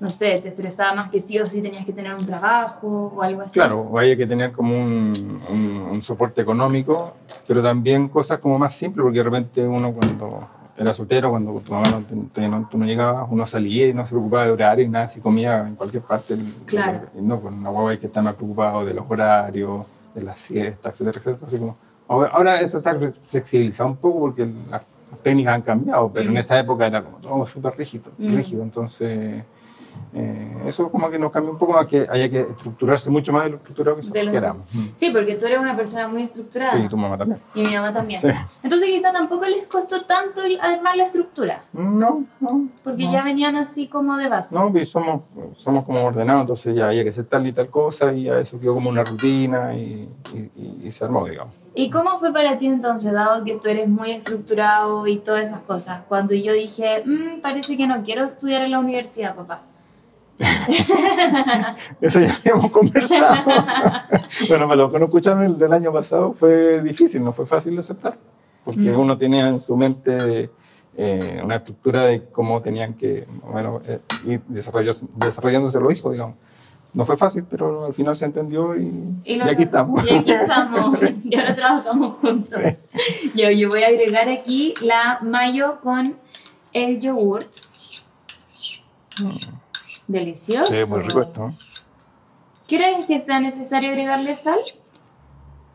[0.00, 3.22] no sé, te estresaba más que sí o sí tenías que tener un trabajo o
[3.22, 3.54] algo así.
[3.54, 5.12] Claro, había que tener como un,
[5.48, 7.14] un- un soporte económico,
[7.46, 11.72] pero también cosas como más simples, porque de repente uno cuando era soltero, cuando tu
[11.72, 14.84] mamá no, te- no- tú no llegabas, uno salía y no se preocupaba de horario
[14.84, 16.36] y nada, si comía en cualquier parte.
[16.66, 17.02] Claro.
[17.14, 20.94] no, con una guagua hay que estar más preocupado de los horarios, de las siestas,
[20.94, 21.46] etcétera, etcétera.
[21.46, 21.76] Así como,
[22.10, 24.82] ahora, eso se ha fle- flexibilizado un poco porque las,
[25.22, 28.34] técnicas han cambiado, pero en esa época era como todo súper rígido, Mm.
[28.36, 28.62] rígido.
[28.62, 29.44] Entonces,
[30.14, 33.44] eh, eso como que nos cambió un poco más, que haya que estructurarse mucho más
[33.44, 34.62] de lo estructurado que, De éramos.
[34.96, 36.72] Sí, porque tú eres una persona muy estructurada.
[36.72, 37.40] Sí, y tu mamá también.
[37.54, 38.20] Y mi mamá también.
[38.20, 38.28] Sí.
[38.62, 42.68] Entonces quizá tampoco les costó tanto armar la estructura, No, no.
[42.82, 43.12] porque no.
[43.12, 44.54] ya venían así como de base.
[44.56, 45.22] No, pues somos,
[45.58, 48.58] somos como ordenados, entonces ya había que hacer tal y tal cosa y ya eso
[48.58, 51.54] quedó como una rutina y, y- y- y se armó, digamos.
[51.74, 55.60] ¿Y cómo fue para ti entonces, dado que tú eres muy estructurado y todas esas
[55.62, 56.00] cosas?
[56.08, 59.62] Cuando yo dije, "Mm, parece que no quiero estudiar en la universidad, papá.
[62.00, 63.44] Eso ya habíamos conversado.
[64.48, 67.74] bueno, para los que no escucharon el del año pasado fue difícil, no fue fácil
[67.74, 68.16] de aceptar,
[68.64, 68.98] porque Mm.
[69.00, 70.50] uno tenía en su mente
[70.96, 76.34] eh, una estructura de cómo tenían que bueno, eh, ir desarrollándose los hijos, digamos.
[76.92, 78.90] No fue fácil, pero al final se entendió y,
[79.24, 80.04] Y, aquí estamos.
[80.04, 80.98] Y aquí estamos.
[81.24, 82.58] y ahora trabajamos juntos.
[83.34, 86.16] Yo, yo voy a agregar aquí la mayo con
[86.72, 87.48] el yogurt.
[90.08, 90.72] Delicioso.
[90.72, 91.54] Sí, muy rico esto.
[92.66, 94.58] ¿Crees que sea necesario agregarle sal?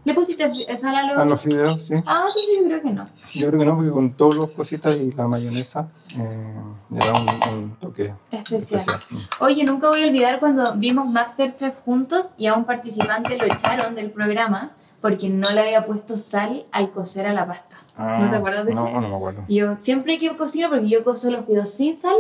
[0.06, 1.18] ¿Le pusiste sal a los.?
[1.18, 1.94] A los fideos, sí.
[2.06, 3.04] Ah, entonces yo creo que no.
[3.34, 5.88] Yo creo que no, porque con todas las cositas y la mayonesa
[6.18, 6.54] eh,
[6.92, 7.14] le da
[7.52, 8.82] un, un toque Especial.
[8.82, 9.00] especial.
[9.10, 9.18] Mm.
[9.42, 13.96] Oye, nunca voy a olvidar cuando vimos Masterchef juntos y a un participante lo echaron
[13.96, 17.76] del programa porque no le había puesto sal al cocer a la pasta.
[17.98, 19.02] ¿No te acuerdas de no, eso?
[19.02, 19.44] No, me acuerdo.
[19.48, 22.18] Yo siempre que cocino, porque yo cozo los fideos sin sal,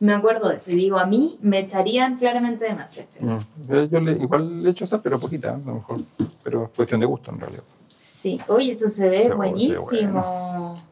[0.00, 0.72] me acuerdo de eso.
[0.72, 3.22] Y digo, a mí me echarían claramente de Masterchef.
[3.22, 3.38] Mm.
[3.68, 6.00] Yo, yo le, igual le echo sal, pero poquita, a lo mejor.
[6.42, 7.62] Pero es cuestión de gusto, en realidad.
[8.00, 8.40] Sí.
[8.48, 10.82] Oye, esto se ve Se ve buenísimo.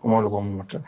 [0.00, 0.82] ¿Cómo lo podemos mostrar?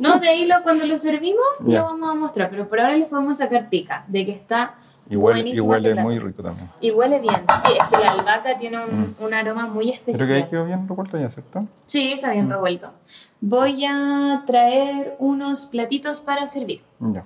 [0.00, 1.80] No, de ahí lo, cuando lo servimos Ya.
[1.80, 4.74] lo vamos a mostrar, pero por ahora les podemos sacar pica de que está
[5.10, 6.68] Y huele, y huele muy rico también.
[6.80, 7.34] y huele bien.
[7.64, 9.14] Sí, es que la albahaca tiene un, Mm.
[9.20, 10.26] un aroma muy especial.
[10.26, 11.66] Creo que ahí quedó bien revuelto ya, ¿cierto?
[11.86, 12.50] Sí, está bien Mm.
[12.50, 12.92] revuelto.
[13.40, 16.82] Voy a traer unos platitos para servir.
[17.00, 17.24] Ya.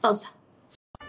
[0.00, 0.30] Pausa.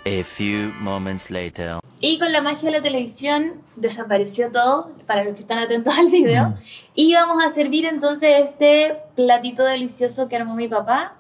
[0.06, 1.80] A few moments later.
[1.99, 6.08] Y con la magia de la televisión desapareció todo, para los que están atentos al
[6.10, 6.49] video.
[6.49, 6.56] Mm.
[6.95, 11.15] Y vamos a servir entonces este platito delicioso que armó mi papá.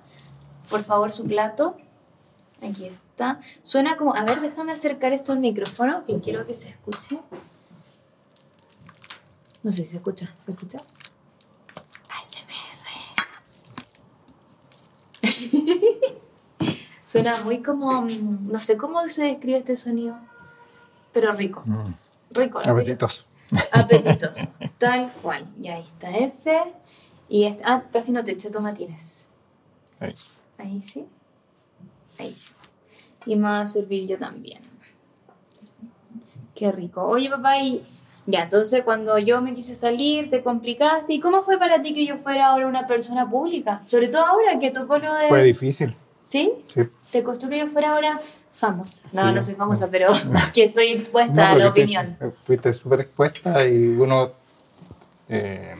[0.69, 1.75] Por favor, su plato.
[2.61, 3.39] Aquí está.
[3.61, 4.15] Suena como...
[4.15, 7.19] A ver, déjame acercar esto al micrófono, que quiero que se escuche.
[9.63, 10.33] No sé si se escucha.
[10.35, 10.81] ¿Se escucha?
[12.09, 12.47] ASMR.
[17.03, 18.01] Suena muy como...
[18.01, 20.17] mm, No sé cómo se describe este sonido,
[21.13, 21.61] pero rico.
[21.65, 21.93] Mm.
[22.31, 23.25] Rico, Apetitos.
[23.71, 24.47] apetitoso.
[24.77, 25.47] Tal cual.
[25.61, 26.61] Y ahí está ese.
[27.29, 29.25] Y este, ah, casi no te eché tomatines.
[29.99, 30.13] Ahí.
[30.57, 31.05] Ahí sí.
[32.19, 32.53] Ahí sí.
[33.25, 34.59] Y me va a servir yo también.
[36.55, 37.03] Qué rico.
[37.05, 37.83] Oye, papá, y
[38.25, 41.13] ya, entonces cuando yo me quise salir, te complicaste.
[41.13, 43.81] ¿Y cómo fue para ti que yo fuera ahora una persona pública?
[43.85, 45.27] Sobre todo ahora que tocó lo de...
[45.29, 45.95] Fue difícil.
[46.23, 46.51] ¿Sí?
[46.67, 46.81] Sí.
[47.11, 48.19] ¿Te costó que yo fuera ahora
[48.51, 49.01] famosa?
[49.13, 49.33] No, Sí.
[49.35, 50.09] no soy famosa, pero
[50.53, 52.17] que estoy expuesta No, a la opinión.
[52.19, 54.31] te- Fuiste súper expuesta y uno
[55.29, 55.75] eh,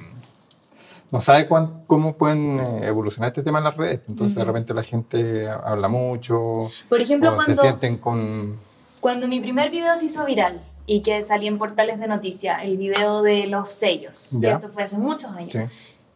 [1.12, 4.02] no sabe cuán- cómo pueden eh, evolucionar este tema en las redes.
[4.08, 4.48] Entonces, de Ujú.
[4.52, 7.62] repente la gente habla mucho, Por ejemplo, o se cuando...
[7.62, 8.60] sienten con.
[9.00, 12.78] Cuando mi primer video se hizo viral y que salí en portales de noticias, el
[12.78, 14.54] video de los sellos, que Ya.
[14.54, 15.52] esto fue hace muchos años.
[15.54, 15.60] Sí.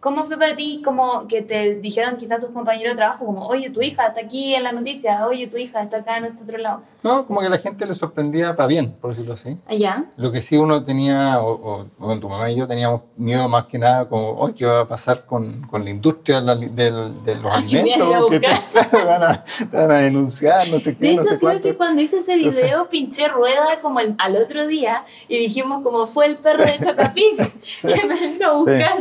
[0.02, 3.70] ¿Cómo fue para ti como que te dijeron quizás tus compañeros de trabajo como, oye,
[3.70, 6.58] tu hija está aquí en la noticia, oye, tu hija está acá en este otro
[6.58, 6.82] lado?
[7.04, 9.58] No, como que la gente le sorprendía para bien, por decirlo así.
[9.68, 10.06] Allá.
[10.18, 13.78] Lo que sí uno tenía, o, o- tu mamá y yo teníamos miedo más que
[13.78, 17.46] nada, como, hoy ¿qué va a pasar con, con la industria de, del- de los
[17.52, 18.30] Ah, alimentos?
[18.32, 21.30] Que te, claro, van, a, te van a denunciar, no sé qué, De no hecho,
[21.30, 21.68] sé creo cuánto.
[21.68, 25.84] que cuando hice ese Entonces- video pinché rueda como el- al otro día y dijimos
[25.84, 27.38] como fue el perro de Chocapic
[27.84, 28.98] que me vino a buscar.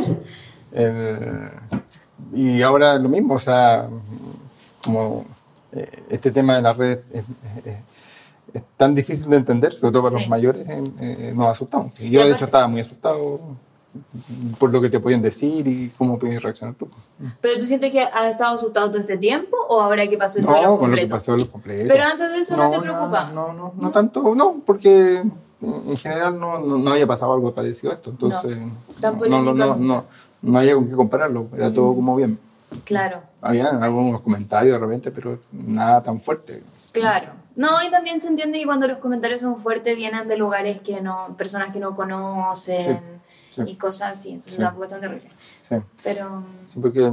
[0.72, 1.50] El-
[2.32, 3.88] y ahora lo mismo, o sea,
[4.84, 5.24] como
[5.72, 7.24] eh, este tema de las redes es,
[7.64, 7.78] es-
[8.52, 10.20] es tan difícil de entender, sobre todo para Sí.
[10.22, 11.98] los mayores, eh, eh, nos asustamos.
[12.00, 13.40] Y yo, de hecho, estaba muy asustado
[14.58, 16.88] por lo que te podían decir y cómo podías reaccionar tú.
[17.40, 20.44] ¿Pero tú sientes que has estado asustado todo este tiempo o ahora que pasó el
[20.46, 21.14] No, duelo con lo que completo?
[21.14, 21.88] pasó los completos.
[21.88, 23.30] Pero antes de eso no, te preocupa.
[23.32, 25.22] No, no, no, tanto, no, porque
[25.62, 28.56] en general no, no, no había pasado algo parecido a esto, entonces
[29.28, 30.04] no, no, no.
[30.42, 32.38] No, había con qué compararlo, era todo como bien.
[32.84, 33.22] Claro.
[33.42, 36.62] Había algunos comentarios de repente, pero nada tan fuerte.
[36.92, 37.32] Claro.
[37.56, 41.00] No, y también se entiende que cuando los comentarios son fuertes vienen de lugares que
[41.00, 43.00] no, personas que no conocen
[43.48, 43.70] Sí, sí.
[43.72, 44.60] y cosas así, entonces Sí.
[44.60, 45.30] tampoco es tan terrible.
[45.68, 47.12] Sí, Pero sí, porque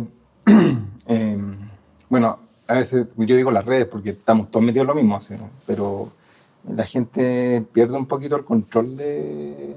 [1.07, 1.37] Eh,
[2.09, 5.19] bueno, a veces yo digo las redes porque estamos todos metidos en lo mismo,
[5.65, 6.11] pero
[6.69, 9.75] la gente pierde un poquito el control de,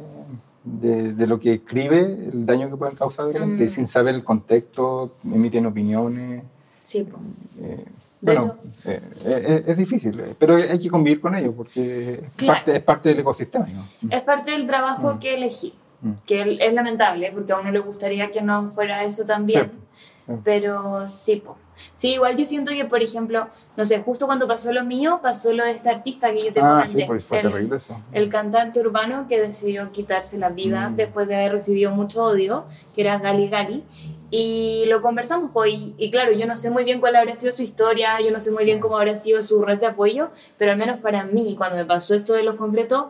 [0.80, 2.00] de, de lo que escribe,
[2.32, 3.68] el daño que pueden causar Mm.
[3.68, 6.42] sin saber el contexto, emiten opiniones.
[6.84, 7.06] Sí,
[7.60, 7.84] eh,
[8.20, 8.58] bueno, eso.
[8.84, 12.58] eh, es, es difícil, eh, pero hay que convivir con ello porque es, Claro.
[12.58, 13.66] parte, es parte del ecosistema.
[13.66, 13.86] ¿no?
[14.10, 15.18] Es parte del trabajo Mm.
[15.18, 15.74] que elegí.
[16.02, 16.12] Mm.
[16.26, 19.70] Que es lamentable, porque a uno le gustaría que no fuera eso también.
[20.26, 20.32] Sí.
[20.44, 21.56] Pero sí, po.
[21.94, 25.52] Sí, igual yo siento que, por ejemplo, no sé, justo cuando pasó lo mío, pasó
[25.52, 26.88] lo de este artista que yo te Ah, comenté.
[26.92, 28.00] sí, pues fue el, terrible eso.
[28.12, 30.96] el cantante urbano que decidió quitarse la vida Mm.
[30.96, 32.64] después de haber recibido mucho odio,
[32.94, 33.84] que era Gali Gali.
[34.32, 37.52] Y lo conversamos, pues, y, y claro, yo no sé muy bien cuál habrá sido
[37.52, 40.70] su historia, yo no sé muy bien cómo habrá sido su red de apoyo, pero
[40.70, 43.06] al menos para mí, cuando me pasó esto de los completos,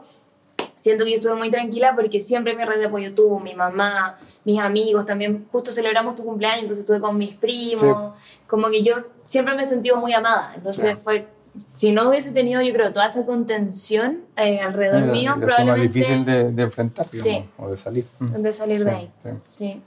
[0.78, 4.16] siento que yo estuve muy tranquila porque siempre mi red de apoyo tuvo mi mamá,
[4.44, 8.14] mis amigos, también justo celebramos tu cumpleaños, entonces estuve con mis primos,
[8.50, 11.00] como que yo siempre me he sentido muy amada, entonces Claro.
[11.00, 11.28] fue,
[11.74, 16.24] si no hubiese tenido yo creo toda esa contención eh, alrededor mío, es probablemente difícil
[16.24, 17.48] de, de enfrentar, digamos, Sí.
[17.58, 18.06] o de salir.
[18.18, 19.10] De salir de Sí, ahí.
[19.24, 19.30] sí.
[19.44, 19.82] Sí.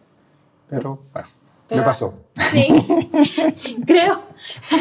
[0.70, 1.28] Pero bueno,
[1.68, 2.14] Pero- ya pasó.
[2.52, 2.68] Sí,
[3.88, 4.22] creo.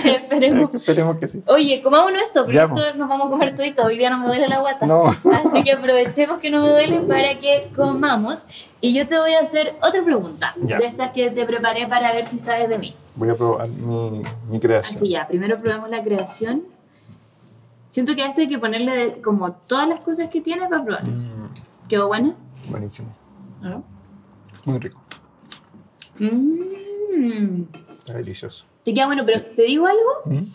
[0.05, 0.75] Esperemos.
[0.75, 1.42] Esperemos que sí.
[1.47, 4.27] Oye, comámonos esto, porque Ya, esto nos vamos a comer todo Hoy día no me
[4.27, 4.87] duele la guata.
[4.87, 5.05] No.
[5.45, 8.47] Así que aprovechemos que no me duele para que comamos.
[8.81, 10.55] Y yo te voy a hacer otra pregunta.
[10.64, 10.79] Ya.
[10.79, 12.95] De estas que te preparé para ver si sabes de mí.
[13.14, 14.96] Voy a probar mi, mi creación.
[14.96, 16.62] Así ya, primero probemos la creación.
[17.90, 20.83] Siento que a esto hay que ponerle de- como todas las cosas que tiene para
[20.85, 21.05] probar.
[21.07, 21.48] Mm,
[21.88, 22.35] ¿Quedó buena?
[22.70, 23.09] buenísimo.
[23.62, 23.81] Ah.
[24.64, 25.01] Muy rico.
[26.18, 27.62] Mm.
[27.98, 28.64] Está delicioso.
[28.85, 30.01] Te queda bueno, pero te digo algo.
[30.27, 30.46] Mm.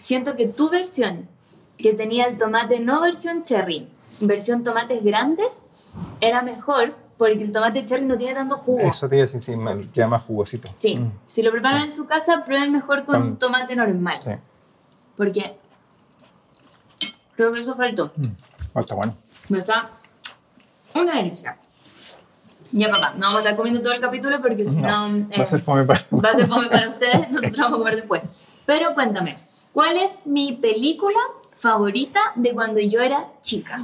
[0.00, 1.28] Siento que tu versión,
[1.76, 3.88] que tenía el tomate no versión cherry,
[4.20, 5.70] versión tomates grandes,
[6.20, 8.80] era mejor porque el tomate cherry no tiene tanto jugo.
[8.80, 9.54] Eso te iba a decir, sí,
[9.92, 10.70] queda más jugosito.
[10.74, 11.86] Sí, Mm, si lo preparan Sí.
[11.88, 14.20] en su casa, prueben mejor con un tomate normal.
[14.22, 14.30] sí.
[15.16, 15.56] Porque
[17.34, 18.12] creo que eso faltó.
[18.16, 18.78] Mm.
[18.78, 19.16] Está bueno.
[19.48, 19.90] Pero está
[20.94, 21.56] una delicia.
[22.72, 25.38] Ya, papá, no vamos a estar comiendo todo el capítulo porque si no, No, eh,
[25.38, 26.00] va a ser fome para...
[26.12, 27.28] va a ser fome para ustedes.
[27.30, 28.22] Nosotros vamos a comer después.
[28.66, 29.36] Pero cuéntame,
[29.72, 31.18] ¿cuál es mi película
[31.54, 33.82] favorita de cuando yo era chica?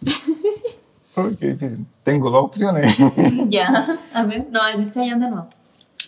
[1.16, 1.86] Uy, qué difícil.
[2.04, 2.96] Tengo dos opciones.
[3.48, 5.48] ya, a ver, no, es Chayanne de nuevo.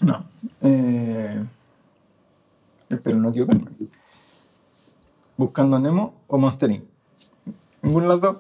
[0.01, 0.25] no.
[0.63, 1.45] Eh,
[3.03, 3.71] pero no quiero verme.
[5.37, 6.85] Buscando a Nemo o Monster Inc.
[7.83, 8.37] Ninguna de las dos.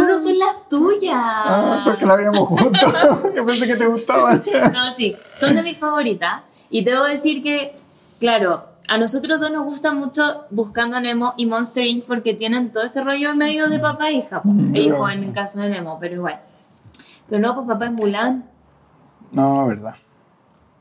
[0.00, 1.14] Esas son las tuyas.
[1.14, 2.94] Ah, porque la veíamos juntos.
[3.36, 4.42] Yo pensé que te gustaban.
[4.72, 6.42] No, sí, son de mis favoritas.
[6.70, 7.74] Y debo decir que,
[8.18, 12.04] claro, a nosotros dos nos gusta mucho Buscando a Nemo y Monster Inc.
[12.04, 14.40] porque tienen todo este rollo medio de papá e hija.
[14.42, 15.24] Mm, juegan sí.
[15.24, 16.40] en casa de Nemo, pero igual.
[17.28, 18.44] Pero no, pues papá es Mulan.
[19.30, 19.94] No, verdad.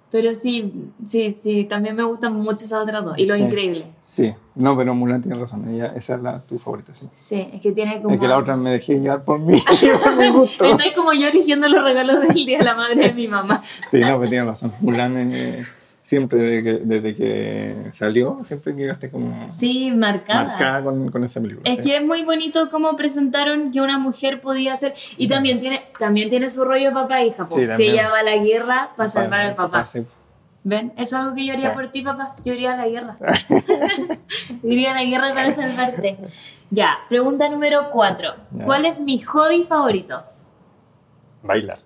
[0.09, 3.17] Pero sí, sí, sí, también me gustan mucho esas otras dos.
[3.17, 3.43] Y Los Sí.
[3.43, 3.87] Increíbles.
[3.99, 4.33] Sí.
[4.55, 5.67] No, pero Mulan tiene razón.
[5.67, 7.09] Ella, esa es la, tu favorita, sí.
[7.13, 8.15] Sí, es que tiene como...
[8.15, 9.61] Es que la otra me dejé llevar por mí,
[10.03, 10.63] por mi gusto.
[10.63, 13.61] Estoy como yo eligiendo los regalos del Día de la Madre de mi mamá.
[13.91, 14.71] Sí, no, pero tiene razón.
[14.79, 15.61] Mulan eh,
[16.07, 20.45] siempre desde que, desde que salió, siempre quedaste como Sí, marcada.
[20.45, 21.69] marcada con, con esa película.
[21.69, 21.89] Es sí.
[21.89, 26.29] que es muy bonito cómo presentaron que una mujer podía ser y también tiene también
[26.29, 27.45] tiene su rollo papá e hija.
[27.51, 27.91] Sí, también.
[27.91, 29.85] ella va a la guerra para salvar al papá.
[29.85, 30.05] sí.
[30.63, 30.91] ¿Ven?
[30.97, 32.35] Eso es algo que yo haría por ti, papá.
[32.45, 33.17] Yo iría a la guerra.
[34.63, 36.17] iría a la guerra para salvarte.
[36.69, 38.33] Ya, pregunta número cuatro.
[38.51, 38.63] Ya.
[38.65, 40.23] ¿Cuál es mi hobby favorito?
[41.43, 41.79] Bailar.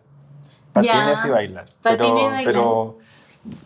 [0.73, 1.27] Patines Ya.
[1.27, 1.65] y bailar.
[1.81, 2.43] Patines y bailar.
[2.45, 2.97] pero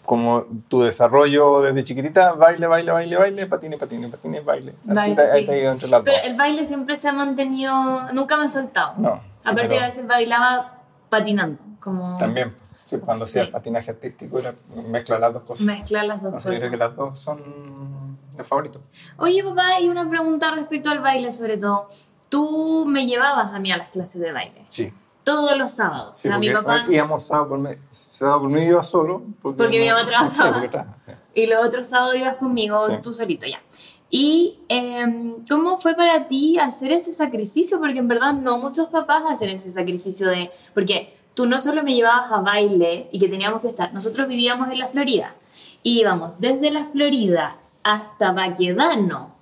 [0.06, 4.74] como tu desarrollo desde chiquitita, baile, baile, baile, baile, patines, patines, patines, baile.
[4.86, 5.46] Así Baile, ahí sí.
[5.48, 6.26] te entre las Pero dos.
[6.28, 8.94] el baile siempre se ha mantenido, nunca me he soltado.
[8.98, 12.54] No, sí, Aparte pero a veces bailaba patinando, como También.
[12.86, 13.52] Sí, cuando hacía Sí.
[13.52, 14.54] patinaje artístico era
[14.88, 15.66] mezclar las dos cosas.
[15.66, 16.70] mezclar las dos Entonces, yo cosas.
[16.70, 18.82] creo que las dos son los favoritos.
[19.18, 21.90] Oye, papá, y una pregunta respecto al baile, sobre todo.
[22.30, 24.92] Tú me llevabas a mí a las clases de baile, Sí.
[25.26, 26.12] Todos los sábados.
[26.18, 29.24] Sí, o sea, mi papá íbamos sábado por medio, sábado por medio iba solo.
[29.42, 30.54] Porque, Porque mi no- mamá trabajaba.
[30.54, 30.96] Porque trabaja.
[31.34, 32.94] y los otros sábados ibas conmigo, Sí.
[33.04, 33.62] tú solito, ya.
[34.10, 37.80] Y em, ¿cómo fue para ti hacer ese sacrificio?
[37.80, 40.52] Porque en verdad no muchos papás hacen ese sacrificio de...
[40.74, 44.70] Porque tú no solo me llevabas a baile y que teníamos que estar, nosotros vivíamos
[44.72, 45.36] en la Florida
[45.84, 49.35] y íbamos desde la Florida hasta Baquedano.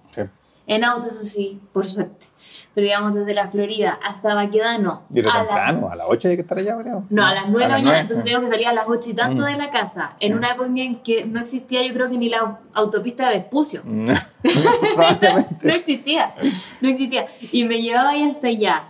[0.68, 2.26] En auto, eso sí, por suerte.
[2.74, 5.04] Pero íbamos desde la Florida hasta Baquedano.
[5.14, 7.04] Y a la- temprano, a las 8 hay que estar allá, creo.
[7.10, 9.14] No, a las 9 de la mañana, entonces teníamos que salir a las 8 y
[9.14, 9.46] tanto Mm.
[9.46, 10.38] de la casa, en Mm.
[10.38, 13.82] una época en que no existía, yo creo que ni la autopista de Vespucio.
[13.86, 14.06] Mm.
[15.64, 16.34] No existía,
[16.82, 17.26] no existía.
[17.52, 18.84] Y me llevaba ahí hasta allá,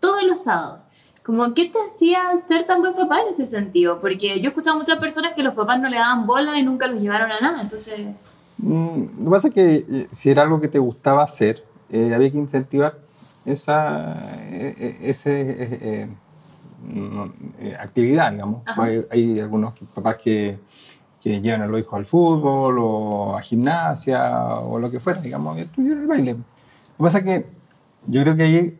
[0.00, 0.86] todos los sábados.
[1.24, 4.00] Como, ¿qué te hacía ser tan buen papá en ese sentido?
[4.00, 6.62] Porque yo he escuchado a muchas personas que los papás no le daban bola y
[6.62, 7.98] nunca los llevaron a nada, entonces...
[8.62, 12.12] Mm, Lo que pasa es que eh, si era algo que te gustaba hacer, eh,
[12.14, 12.98] había que incentivar
[13.44, 16.08] esa eh, eh, ese, eh,
[16.92, 17.32] no,
[17.78, 18.62] actividad, digamos.
[18.66, 20.58] Hay, hay algunos papás que,
[21.20, 25.58] que llevan a los hijos al fútbol o a gimnasia o lo que fuera, digamos,
[25.58, 26.32] y era el baile.
[26.32, 26.38] Lo
[26.98, 27.46] que pasa es que
[28.06, 28.78] yo creo que ahí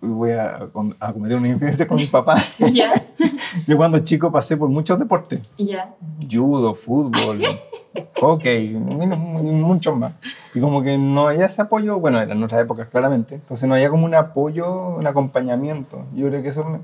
[0.00, 0.68] voy a,
[1.00, 2.36] a cometer una infidencia con mi papá.
[2.72, 2.92] Ya,
[3.66, 5.94] Yo cuando chico pasé por muchos deportes ya.
[6.30, 7.40] judo, fútbol,
[8.20, 10.12] hockey, muchos más.
[10.54, 13.90] Y como que no había ese apoyo, bueno, eran otras épocas claramente, entonces no había
[13.90, 16.04] como un apoyo, un acompañamiento.
[16.14, 16.80] Yo creo que eso me-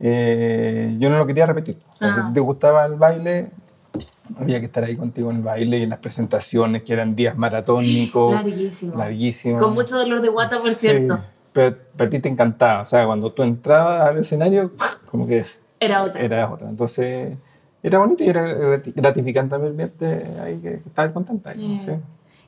[0.00, 1.78] eh, yo no lo quería repetir.
[1.94, 2.24] O sea, Ah.
[2.28, 3.50] si te gustaba el baile,
[4.38, 7.36] había que estar ahí contigo en el baile y en las presentaciones, que eran días
[7.36, 8.96] maratónicos, Larguísimo.
[8.96, 9.62] larguísimos.
[9.62, 11.20] Con mucho dolor de guata, por Sí, cierto.
[11.52, 14.70] Pero, pero a ti te encantaba, o sea, cuando tú entrabas al escenario,
[15.10, 16.22] como que es- Era otra.
[16.22, 16.68] era otra.
[16.70, 17.36] Entonces,
[17.82, 21.50] era bonito y era grati- gratificante también verte ahí que, que estabas contenta.
[21.50, 21.86] ahí, Sí.
[21.86, 21.92] ¿sí?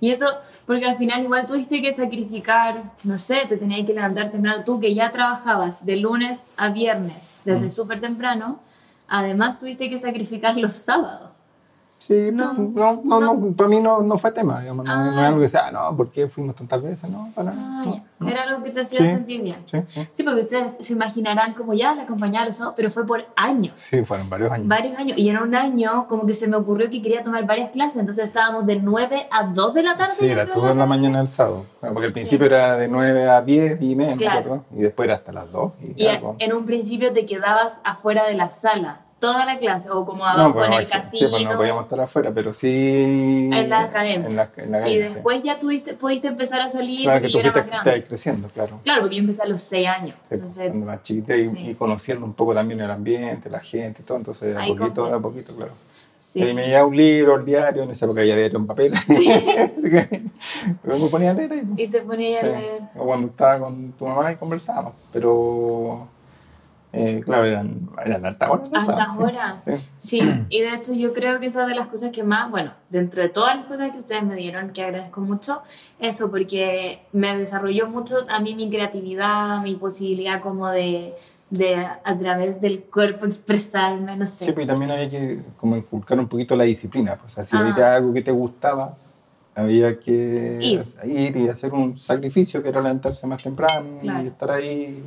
[0.00, 0.26] Y eso,
[0.66, 4.80] porque al final igual tuviste que sacrificar, no sé, te tenías que levantar temprano, tú
[4.80, 7.70] que ya trabajabas de lunes a viernes, desde Mm.
[7.70, 8.58] súper temprano,
[9.06, 11.30] además tuviste que sacrificar los sábados.
[12.02, 13.52] Sí, No, no, no, no, no.
[13.56, 15.20] para mí no, no fue tema, digamos, no, no Ah.
[15.22, 17.08] es algo que sea, ah, no, ¿por qué fuimos tantas veces?
[17.08, 18.28] No, para Ah, ya.
[18.28, 19.06] Era algo que te hacía Sí.
[19.06, 19.56] sentir bien.
[19.64, 20.08] Sí, sí.
[20.12, 23.72] Sí, porque ustedes se imaginarán como ya la acompañaba los pero fue por años.
[23.78, 24.66] Sí, fueron varios años.
[24.66, 25.16] Varios años.
[25.16, 27.98] Y en un año, como que se me ocurrió que quería tomar varias clases.
[27.98, 30.12] Entonces estábamos de 9 a 2 de la tarde.
[30.14, 31.66] Sí, era en la mañana del sábado.
[31.80, 34.64] Porque al principio era de 9 a 10 y media, me Claro.
[34.74, 35.72] Y después era hasta las 2.
[35.80, 36.34] Y, Y algo.
[36.40, 40.30] en un principio te quedabas afuera de la sala, toda la clase, o como No,
[40.30, 41.30] abajo pues, en el sí, casino.
[41.30, 43.48] pues no podíamos estar afuera, pero sí.
[43.52, 44.26] En la academia.
[44.26, 45.14] En la, en la y academia, sí.
[45.14, 48.80] después ya tuviste, pudiste empezar a salir Claro que tú fuiste más creciendo, claro.
[48.82, 50.16] Claro, porque yo empecé a los 6 años.
[50.28, 51.68] Sí, Entonces, cuando más chiquita y, sí.
[51.70, 55.20] y conociendo un poco también el ambiente, la gente y todo, entonces a poquito, a
[55.20, 55.72] poquito, claro.
[56.18, 56.42] sí.
[56.42, 58.92] Y me llevaba un libro, el diario, en esa época ya diario en papel.
[58.98, 59.30] Sí.
[60.82, 61.62] Pero me ponía a leer ahí.
[61.76, 62.46] Y te ponía Sí.
[62.46, 62.82] a leer.
[62.96, 66.08] O cuando estaba con tu mamá y conversábamos, pero
[66.92, 68.70] eh, claro, eran, eran altas horas.
[68.74, 69.54] Altas Sí, horas.
[69.64, 69.72] Sí.
[69.98, 72.72] Sí, y de hecho yo creo que esa es de las cosas que más, bueno,
[72.90, 75.62] dentro de todas las cosas que ustedes me dieron, que agradezco mucho,
[75.98, 81.14] eso, porque me desarrolló mucho a mí mi creatividad, mi posibilidad como de,
[81.50, 84.46] de a través del cuerpo expresarme, no sé.
[84.46, 87.16] Sí, pero también había que como inculcar un poquito la disciplina.
[87.16, 87.60] pues, O sea, si Ah.
[87.60, 88.96] había algo que te gustaba,
[89.54, 91.36] había que Ir.
[91.36, 94.22] y hacer un sacrificio, que era levantarse más temprano Claro.
[94.24, 95.02] y estar ahí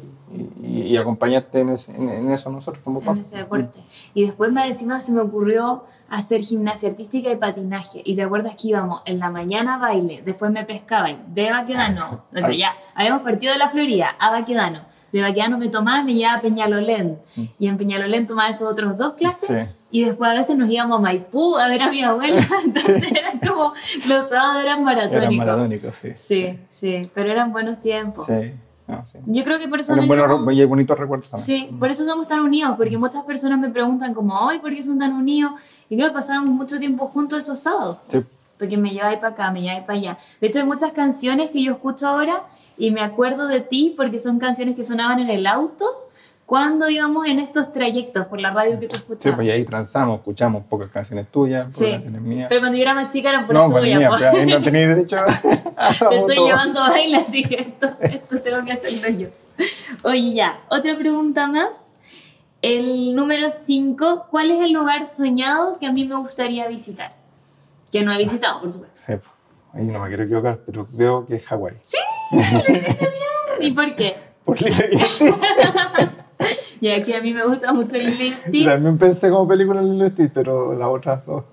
[0.62, 3.80] y, y- y acompañarte en, ese- en- en eso nosotros como en ese deporte.
[4.14, 8.02] Y después más encima se me ocurrió hacer gimnasia artística y patinaje.
[8.06, 12.26] Y te acuerdas que íbamos en la mañana a baile, después me pescaban de Baquedano.
[12.32, 14.82] O sea, ya habíamos partido de la Florida a Baquedano.
[15.16, 17.20] De Baquedano me tomaba y me llevaba a Peñalolén.
[17.38, 17.44] Mm.
[17.58, 19.48] Y en Peñalolén tomaba esos otros dos clases.
[19.48, 19.76] Sí.
[19.92, 22.42] Y después a veces nos íbamos a Maipú a ver a mi abuela.
[22.66, 23.72] Entonces era como,
[24.10, 25.24] los sábados eran maratónicos.
[25.24, 26.10] Eran maratónicos, sí.
[26.16, 28.26] Sí, sí, pero eran buenos tiempos.
[28.26, 28.52] Sí.
[28.88, 29.18] No, sí.
[29.26, 31.46] Yo creo que por eso Eran nos buenos, hicimos- y bonitos recuerdos también.
[31.70, 34.84] Sí, por eso somos tan unidos, porque muchas personas me preguntan como, ay, ¿por qué
[34.84, 35.54] son tan unidos?
[35.90, 38.20] Y creo que pasábamos mucho tiempo juntos esos sábados, Sí.
[38.60, 40.18] porque me lleváis para acá, me lleváis para allá.
[40.42, 42.44] De hecho, hay muchas canciones que yo escucho ahora
[42.78, 45.86] y me acuerdo de ti porque son canciones que sonaban en el auto
[46.46, 49.36] cuando íbamos en estos trayectos por la radio que tú Sí, escuchabas.
[49.38, 51.92] pues y ahí transamos, escuchamos pocas canciones tuyas, pocas Sí.
[51.92, 52.48] canciones mías.
[52.50, 54.62] Pero cuando yo era más chica eran por no, pues tuyas, mía, pero ahí no
[54.62, 55.18] tenéis derecho
[55.78, 59.28] a Te estoy llevando a bailar, así que esto, esto tengo que hacerlo yo.
[60.04, 61.90] Oye, ya, otra pregunta más.
[62.62, 67.14] El número 5, ¿cuál es el lugar soñado que a mí me gustaría visitar?
[67.92, 69.00] Que no he visitado, por supuesto.
[69.06, 69.22] Sí, pues,
[69.74, 71.76] ahí no me quiero equivocar, pero creo que es Hawái.
[73.60, 74.16] ¿Y por qué?
[74.44, 76.12] Por Lilo y Stitch.
[76.82, 78.66] Y aquí a mí me gusta mucho Lilo y Stitch.
[78.66, 81.44] También pensé como película Lilo y Stitch, pero las otras dos.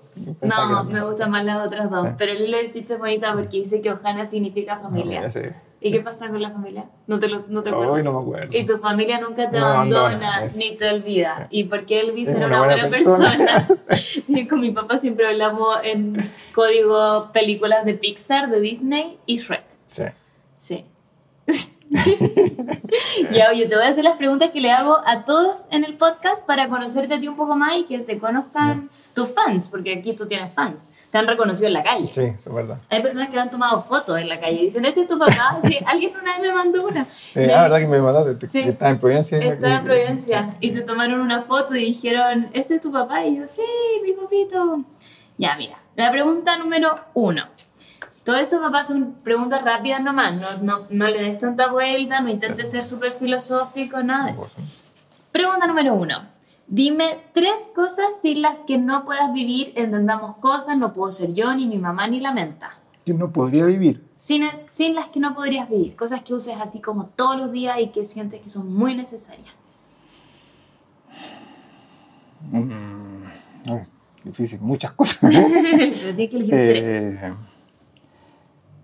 [0.41, 2.03] No, me gustan más las otras dos.
[2.03, 2.09] Sí.
[2.17, 5.21] Pero el Lilo y Stitch es bonita porque dice que Ohana significa No, familia.
[5.23, 5.53] ya sé.
[5.85, 6.85] ¿Y qué pasa con la familia?
[7.07, 7.95] No te, lo, no te acuerdas.
[7.95, 8.57] Hoy no me acuerdo.
[8.57, 11.47] Y tu familia nunca te No abandona ni te olvida.
[11.49, 13.29] ¿Y por qué Elvis era una buena buena persona?
[13.35, 14.47] persona.
[14.49, 16.15] Con mi papá siempre hablamos en
[16.55, 19.63] código películas de Pixar, de Disney y Shrek.
[19.89, 20.03] Sí.
[20.63, 20.85] Sí.
[23.33, 25.97] ya, oye, te voy a hacer las preguntas que le hago a todos en el
[25.97, 29.93] podcast para conocerte a ti un poco más y que te conozcan tus fans, porque
[29.97, 30.89] aquí tú tienes fans.
[31.11, 32.07] Te han reconocido en la calle.
[32.13, 32.77] Sí, es verdad.
[32.89, 35.59] Hay personas que han tomado fotos en la calle y dicen, este es tu papá.
[35.67, 37.01] Sí, alguien una vez me mandó una.
[37.35, 38.35] Eh, Me ah, ¿verdad que me mandaste?
[38.35, 38.63] Te- Sí.
[38.63, 39.37] que Estaba en Providencia.
[39.39, 43.25] Estaba en Providencia y te tomaron una foto y dijeron, ¿este es tu papá?
[43.25, 43.61] Y yo, sí,
[44.01, 44.85] mi papito.
[45.37, 47.43] Ya, mira, la pregunta número uno.
[48.23, 50.33] Todo esto, papá, son preguntas rápidas nomás.
[50.33, 54.49] No, no, no le des tanta vuelta, no intentes ser súper filosófico, nada de eso.
[55.31, 56.31] Pregunta número uno.
[56.67, 59.73] Dime tres cosas sin las que no puedas vivir.
[59.75, 62.71] Entendamos cosas, no puedo ser yo, ni mi mamá, ni la menta.
[63.05, 64.01] Yo no podría vivir.
[64.15, 65.95] Sin, sin las que no podrías vivir.
[65.97, 69.53] Cosas que uses así como todos los días y que sientes que son muy necesarias.
[72.51, 73.25] Mm,
[73.69, 73.83] ay,
[74.23, 75.19] difícil, muchas cosas.
[75.21, 77.33] Pero tienes que elegir tres.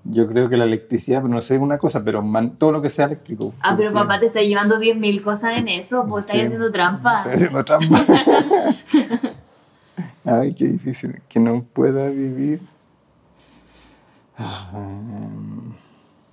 [0.05, 3.05] Yo creo que la electricidad, no sé una cosa, pero man- todo lo que sea
[3.05, 3.53] eléctrico.
[3.61, 6.41] Ah, pero papá te está llevando 10.000 cosas en eso, pues estás Sí.
[6.45, 7.17] haciendo trampa.
[7.17, 8.05] Estoy haciendo trampa.
[10.25, 11.21] Ay, qué difícil.
[11.27, 12.61] Que no pueda vivir.
[14.37, 14.69] Ah,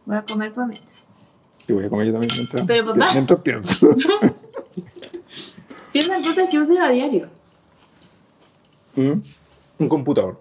[0.04, 1.06] Voy a comer por mientras.
[1.66, 3.06] que voy a comer yo también mientras, Pero, papá.
[3.12, 3.88] mientras pienso.
[5.92, 7.28] Piensa en cosas que uses a diario.
[8.94, 9.12] ¿Mm?
[9.78, 10.40] Un computador.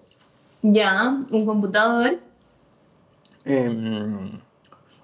[0.62, 2.18] Ya, un computador.
[3.46, 4.30] Em,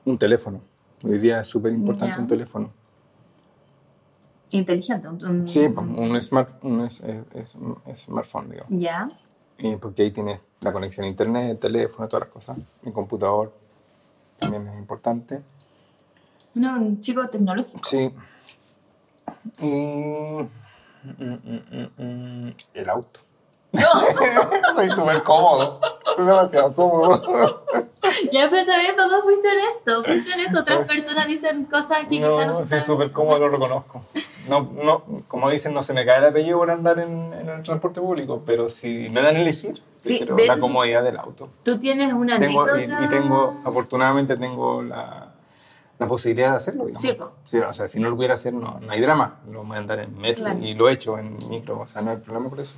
[0.04, 0.60] un teléfono.
[1.04, 2.72] Hoy día es súper importante un teléfono.
[4.50, 5.08] Inteligente.
[5.08, 8.70] un- Sí, un, smart, un es- es- es- un smartphone, digamos.
[8.80, 9.08] Ya.
[9.58, 12.58] Y porque ahí tienes la conexión a internet, teléfono, todas las cosas.
[12.82, 13.52] Mi computador
[14.38, 15.40] también es importante.
[16.54, 17.80] No, un chico tecnológico.
[17.84, 18.10] Sí.
[19.60, 19.70] Y...
[19.70, 20.48] mm,
[21.18, 22.02] mm, mm,
[22.48, 23.20] mm, El auto.
[24.74, 25.80] Soy súper cómodo.
[26.16, 27.64] Soy demasiado cómodo.
[28.32, 30.04] ya, pero también, papá, fuiste honesto.
[30.04, 30.60] Fuiste honesto.
[30.60, 32.82] Otras personas dicen cosas que quizás No, no soy son.
[32.82, 34.02] súper cómodo, lo reconozco.
[34.48, 37.62] No, no, como dicen, no se me cae el apellido por andar en, en el
[37.62, 41.48] transporte público, pero si me dan a elegir, Sí, de la hecho, comodidad del auto.
[41.62, 43.04] Tú tienes una Tengo, y, anécdota.
[43.04, 45.28] y tengo, afortunadamente tengo la,
[45.96, 46.86] la posibilidad de hacerlo.
[46.86, 47.02] digamos.
[47.02, 47.16] Sí.
[47.44, 49.38] Sí, o sea, si no lo pudiera hacer, no, no hay drama.
[49.48, 50.58] Lo voy a andar en metro Claro.
[50.60, 52.74] y lo he hecho en micro, o sea, no hay problema por eso.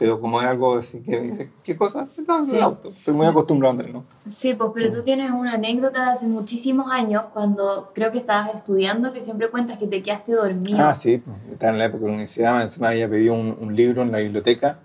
[0.00, 2.08] Pero como es algo así que me dice, ¿qué cosa?
[2.26, 2.56] No, Sí.
[2.56, 2.88] el auto.
[2.88, 4.08] Estoy muy acostumbrado a andar en auto.
[4.26, 8.54] Sí, pues, pero tú tienes una anécdota de hace muchísimos años cuando creo que estabas
[8.54, 10.78] estudiando que siempre cuentas que te quedaste dormido.
[10.80, 13.76] Ah, sí, pues, estaba en la época de la universidad, encima había pedido un, un
[13.76, 14.78] libro en la biblioteca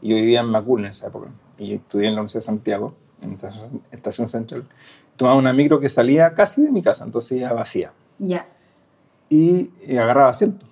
[0.00, 1.26] y yo vivía en Macul en esa época.
[1.58, 4.64] Y estudié en la Universidad de Santiago, en Estación, Estación Central.
[5.16, 7.92] Tomaba una micro que salía casi de mi casa, entonces ya vacía.
[8.20, 8.46] Ya.
[9.28, 10.65] Y, y agarraba asiento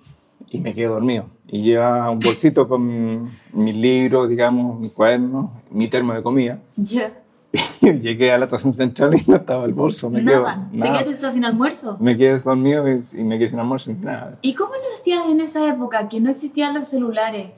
[0.49, 1.25] y me quedé dormido.
[1.47, 6.59] Y llevaba un bolsito con mis libros, digamos, mis cuadernos, mi termo de comida.
[6.75, 7.13] Ya.
[7.81, 10.67] Y llegué a la estación central y no estaba el bolso, me quedo Nada.
[10.71, 11.03] ¿Te nada.
[11.03, 11.97] quedaste sin almuerzo?
[11.99, 14.39] Me quedé dormido y, y me quedé sin almuerzo y nada.
[14.41, 17.51] ¿Y cómo lo hacías en esa época que no existían los celulares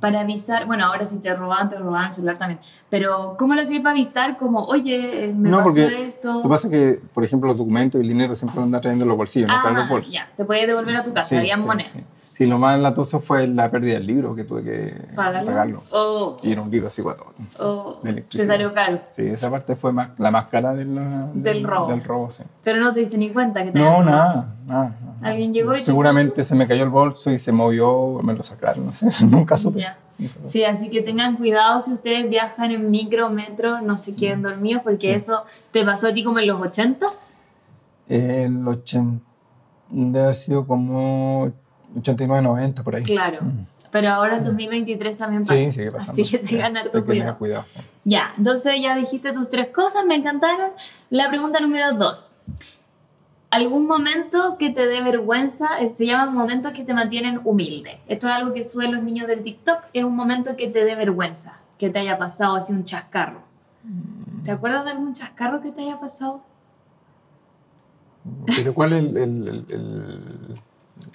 [0.00, 0.66] para avisar?
[0.66, 2.58] Bueno, ahora si te robaban, te robaban el celular también.
[2.90, 6.32] Pero ¿cómo lo hacías para avisar como, oye, eh, me No, pasó porque esto?
[6.34, 9.04] Lo que pasa es que, por ejemplo, los documentos y el dinero siempre andan trayendo
[9.04, 10.12] en los bolsillos, no están en los ah, bolsos.
[10.12, 10.28] ya.
[10.36, 11.88] Te podías devolver a tu casa, Sí, había sí, moneda.
[11.90, 12.00] sí.
[12.34, 15.46] Sí, lo más latoso fue la pérdida del libro, que tuve que ¿Pagarlo?
[15.50, 15.82] pagarlo.
[15.92, 17.26] Oh, Y era un libro así, guato.
[17.60, 19.00] oh, te salió caro.
[19.12, 21.86] Sí, esa parte fue más, la más cara de la- Del robo.
[21.88, 22.42] Del robo, sí.
[22.64, 24.98] Pero no te diste ni cuenta que te No, nada, nada.
[25.00, 25.16] nada.
[25.22, 28.42] ¿Alguien llegó y te Seguramente se me cayó el bolso y se movió, me lo
[28.42, 29.86] sacaron, no sé, nunca supe.
[30.44, 34.82] Sí, así que tengan cuidado si ustedes viajan en micro, metro, no se queden dormidos
[34.82, 35.12] porque Sí.
[35.12, 37.34] eso te pasó a ti como en los ochentas.
[38.08, 39.24] El 80,
[39.90, 41.52] debe haber sido como
[41.96, 43.02] 89, 90 por ahí.
[43.02, 43.38] Claro.
[43.42, 43.66] Mm.
[43.90, 45.54] Pero ahora en 2023 también pasa.
[45.54, 46.20] Sí, sigue pasando.
[46.22, 47.38] Así que tengan harto cuidado.
[47.38, 47.64] cuidado.
[48.04, 50.70] Ya, entonces ya dijiste tus tres cosas, me encantaron.
[51.10, 52.32] La pregunta número dos.
[53.50, 55.78] ¿Algún momento que te dé vergüenza?
[55.78, 58.00] Eh, Se llaman momentos que te mantienen humilde.
[58.08, 59.78] Esto es algo que suelen los niños del TikTok.
[59.92, 63.42] Es un momento que te dé vergüenza, que te haya pasado así un chascarro.
[64.44, 66.42] ¿Te acuerdas de algún chascarro que te haya pasado?
[68.56, 70.60] Pero ¿cuál es el, el- el- el-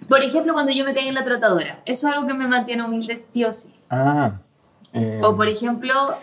[0.08, 1.82] Por ejemplo, cuando yo me caí en la trotadora.
[1.86, 3.74] Eso es algo que me mantiene humilde sí o sí.
[3.90, 4.40] Ah.
[4.94, 5.94] eh, O por ejemplo...
[6.02, 6.18] a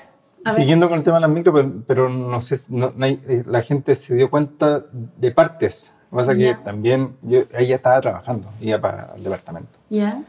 [0.50, 3.62] ver, siguiendo con el tema de las micro, pero, pero no sé, no- eh, la
[3.62, 5.92] gente se dio cuenta de partes.
[6.10, 6.62] Lo que pasa es que Ya.
[6.62, 9.78] también yo, ella estaba trabajando, iba para el departamento.
[9.90, 10.22] ¿Ya?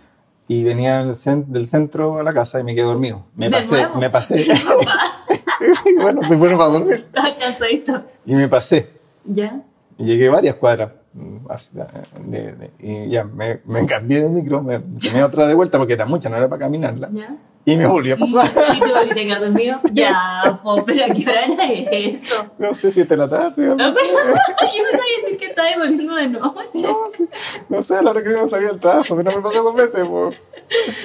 [0.48, 3.26] Y venía del, cen- del centro a la casa y me quedé dormido.
[3.36, 3.96] Me ¿De pasé, nuevo?
[4.00, 4.48] me pasé.
[6.02, 6.94] Bueno, soy bueno para dormir.
[7.14, 8.04] Estaba cansadito.
[8.26, 8.92] Y me pasé.
[9.26, 9.62] ¿Ya?
[9.98, 10.92] Y llegué varias cuadras.
[11.18, 15.78] Mm, de- de- y ya me, me cambié de micro, me tomé otra de vuelta
[15.78, 17.10] porque era mucha, no era para caminarla.
[17.12, 17.36] ¿Ya?
[17.66, 18.46] Y me volví a pasar.
[18.76, 19.78] ¿Y te volviste a quedar dormido?
[19.94, 22.46] Ya, po, pero ¿a qué hora era eso?
[22.58, 23.68] No sé, siete de la tarde.
[23.68, 24.00] No, así.
[24.14, 24.30] pero
[24.78, 26.70] yo pensaba decir que estaba volviendo de noche.
[26.76, 27.28] No, sí.
[27.68, 29.64] no sé, a la hora que yo no sabía el trabajo, pero no me pasó
[29.64, 30.06] dos veces.
[30.08, 30.32] po.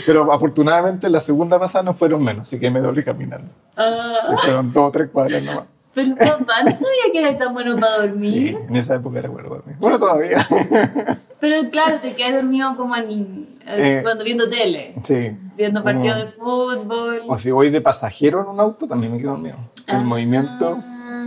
[0.07, 3.53] Pero afortunadamente la segunda pasada no fueron menos, así que me doblé caminando.
[3.77, 5.65] Ah, fueron dos o tres cuadras nomás.
[5.95, 8.59] Pero papá, no sabía que era tan bueno para Sí, dormir.
[8.69, 9.73] en esa época era bueno para mí.
[9.79, 10.39] Bueno, todavía.
[11.41, 15.37] Pero claro, te quedas dormido como en, Eh, cuando viendo tele, Sí.
[15.57, 17.23] viendo partidos de fútbol.
[17.29, 19.57] O si voy de pasajero en un auto, también me quedo dormido.
[19.89, 20.01] El Ah.
[20.01, 20.79] movimiento,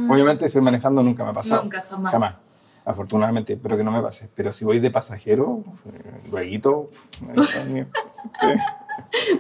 [0.10, 1.64] obviamente si voy manejando nunca me ha pasado.
[1.64, 2.12] Nunca, jamás.
[2.14, 2.36] Jamás.
[2.86, 4.30] Afortunadamente, espero que no me pase.
[4.36, 6.90] Pero si voy de pasajero, eh, luego,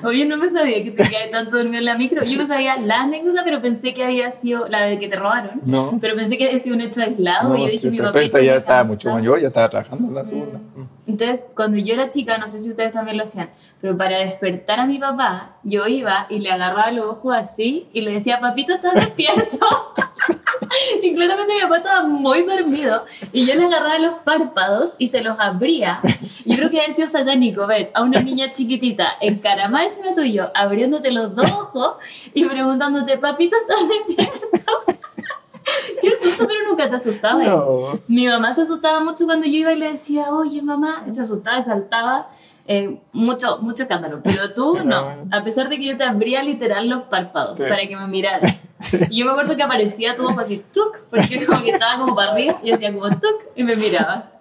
[0.03, 2.23] Oye, no me sabía que te quedé tanto dormido en la micro.
[2.23, 5.61] Yo no sabía la anécdota, pero pensé que había sido la de que te robaron.
[5.65, 5.97] No.
[6.01, 7.49] Pero pensé que había sido un hecho aislado.
[7.49, 8.21] No, y yo dije, mi papá.
[8.21, 10.59] ya estaba mucho mayor, ya estaba trabajando en la segunda.
[11.07, 13.49] Entonces, cuando yo era chica, no sé si ustedes también lo hacían,
[13.79, 18.01] pero para despertar a mi papá, yo iba y le agarraba los ojos así y
[18.01, 19.67] le decía, papito, ¿estás despierto?
[21.01, 25.21] y claramente mi papá estaba muy dormido y yo le agarraba los párpados y se
[25.21, 25.99] los abría.
[26.45, 31.11] Yo creo que debe sido satánico ver a una niña chiquitita encaramada encima tuyo, abriéndote
[31.11, 31.95] los dos ojos
[32.33, 34.95] y preguntándote, papito, ¿estás despierto?
[36.01, 37.43] Qué susto, pero nunca te asustaba.
[37.43, 37.99] No.
[38.07, 41.61] Mi mamá se asustaba mucho cuando yo iba y le decía, oye mamá, se asustaba
[41.61, 42.27] saltaba.
[42.67, 46.89] Eh, mucho, mucho escándalo, pero tú no, a pesar de que yo te abría literal
[46.89, 47.65] los párpados Sí.
[47.67, 48.61] para que me miraras.
[49.09, 52.13] Y yo me acuerdo que aparecía tu ojo así, tuk, porque como que estaba como
[52.15, 54.31] para arriba y hacía como tuk y me miraba.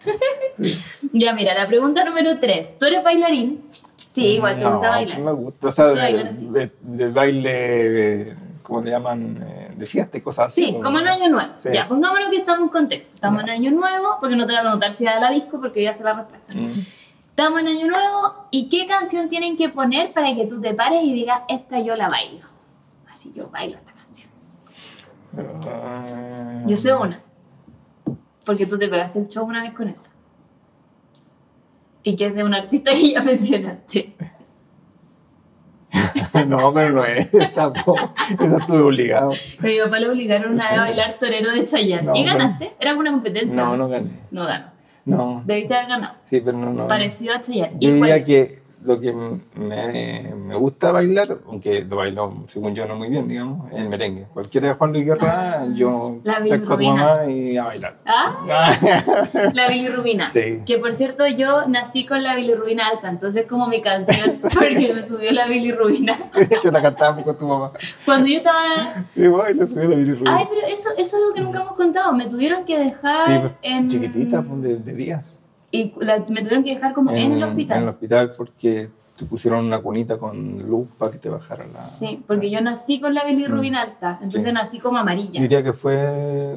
[1.13, 2.79] ya, mira, la pregunta número tres.
[2.79, 3.65] ¿Tú eres bailarín?
[4.07, 5.19] Sí, igual te No, gusta bailar.
[5.21, 6.47] Me gusta, o sea, de- así.
[6.47, 7.51] de- del baile,
[8.31, 9.43] eh, ¿cómo le llaman?
[9.43, 10.67] Eh, De fiesta y cosas así.
[10.67, 11.53] Sí, como en Año Nuevo.
[11.57, 11.71] Sí.
[11.73, 13.15] Ya, pongámonos que estamos en contexto.
[13.15, 13.55] Estamos Ya.
[13.55, 15.93] en Año Nuevo, porque no te voy a preguntar si da la disco, porque ya
[15.95, 16.55] se la respuesta.
[16.55, 16.71] Mm.
[17.37, 21.03] Estamos en Año Nuevo y qué canción tienen que poner para que tú te pares
[21.03, 22.47] y digas, esta yo la bailo.
[23.11, 24.31] Así yo bailo esta canción.
[25.37, 27.21] Eh, Yo sé una.
[28.47, 30.11] Porque tú te pegaste el show una vez con esa.
[32.05, 34.15] Y que es de un artista que ya mencionaste.
[36.49, 37.95] No, pero no es esa, po.
[37.97, 39.31] esa estuve obligado.
[39.61, 42.03] Pero mi papá lo obligaron a bailar torero de Chayanne.
[42.03, 42.75] No, ¿Y pero- ganaste?
[42.81, 43.63] Era una competencia.
[43.65, 44.11] No, no gané.
[44.33, 44.74] No ganó.
[45.05, 46.15] No, Debiste haber ganado.
[46.25, 46.73] sí, pero no.
[46.73, 46.89] no.
[46.89, 47.77] Parecido a Chayanne.
[47.81, 52.87] Yo ¿Y diría que lo que me, me gusta bailar, aunque lo bailo, según yo,
[52.87, 54.27] no muy bien, digamos, es el merengue.
[54.33, 57.97] Cualquiera de Juan Luis Guerra, yo La pesco a tu mamá y a bailar.
[58.05, 58.71] Ah,
[59.53, 60.27] la bilirrubina.
[60.29, 60.61] Sí.
[60.67, 65.03] Que por cierto, yo nací con la bilirrubina alta, entonces como mi canción, porque me
[65.07, 66.17] subió la bilirrubina.
[66.35, 67.73] De hecho, la cantaba con tu mamá.
[68.05, 69.05] Cuando yo estaba.
[69.17, 70.37] Y bueno, le subió la bilirrubina.
[70.37, 72.13] Ay, pero eso, eso es algo que nunca hemos contado.
[72.13, 73.89] Me tuvieron que dejar Sí, pues, en.
[73.89, 75.35] chiquitita, pues, de, de días.
[75.75, 77.79] Y la- me tuvieron que dejar como en, el hospital.
[77.79, 81.81] En el hospital porque te pusieron una cunita con luz para que te bajara la...
[81.81, 84.53] Sí, porque yo nací con la bilirrubina alta, entonces Sí.
[84.53, 85.41] nací como amarilla.
[85.41, 86.55] Diría que fue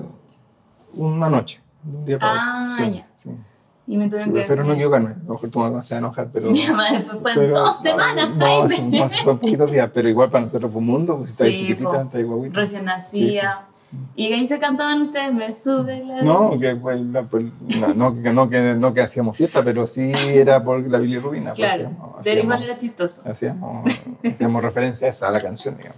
[0.93, 2.85] una noche, un día para Ah, otro.
[2.85, 3.07] Sí, ya.
[3.23, 3.29] sí.
[3.87, 5.99] Y me tuvieron que Espero no equivocarme, a lo mejor tu mamá se va a
[5.99, 6.51] enojar, pero...
[6.51, 8.99] Mi mamá después fue en dos semanas, Jaime.
[8.99, 11.47] no, fue en poquitos días, pero igual para nosotros fue un mundo, pues si estás
[11.47, 12.59] Sí, chiquitita, estás guaguita.
[12.59, 13.61] Recién nacía.
[14.15, 16.21] Y ahí se cantaban ustedes, me sube la.
[16.21, 17.45] No, que fue la- pues,
[17.79, 21.51] no, no, que, no, que, no que hacíamos fiesta, pero sí era por la bilirrubina.
[21.53, 23.21] pues, Claro, hacíamos- pero igual era chistoso.
[23.29, 23.91] hacíamos,
[24.25, 25.97] hacíamos referencia a esa, a la canción, digamos.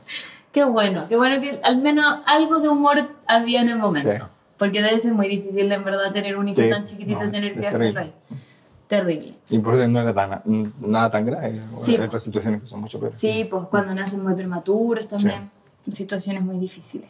[0.52, 4.12] Qué bueno, qué bueno que al menos algo de humor había en el momento.
[4.12, 4.18] Sí.
[4.58, 7.60] Porque debe ser muy difícil, en verdad, tener un hijo Sí, tan chiquitito y tener
[7.60, 8.02] que hacerlo.
[8.88, 9.36] Terrible.
[9.50, 10.42] Y por eso no era tan,
[10.82, 11.62] nada tan grave.
[11.70, 11.96] Sí.
[11.96, 13.18] Hay otras situaciones que son mucho peores.
[13.20, 15.50] Sí, pues cuando nacen muy prematuros también.
[15.90, 17.10] Situaciones muy difíciles.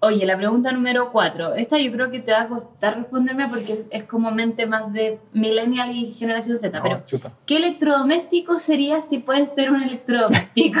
[0.00, 1.54] Oye, la pregunta número cuatro.
[1.54, 4.92] Esta yo creo que te va a costar responderme porque es, es como mente más
[4.92, 6.76] de millennial y generación Z.
[6.78, 7.32] No, pero, chuta.
[7.46, 10.78] ¿qué electrodoméstico sería si puedes ser un electrodoméstico?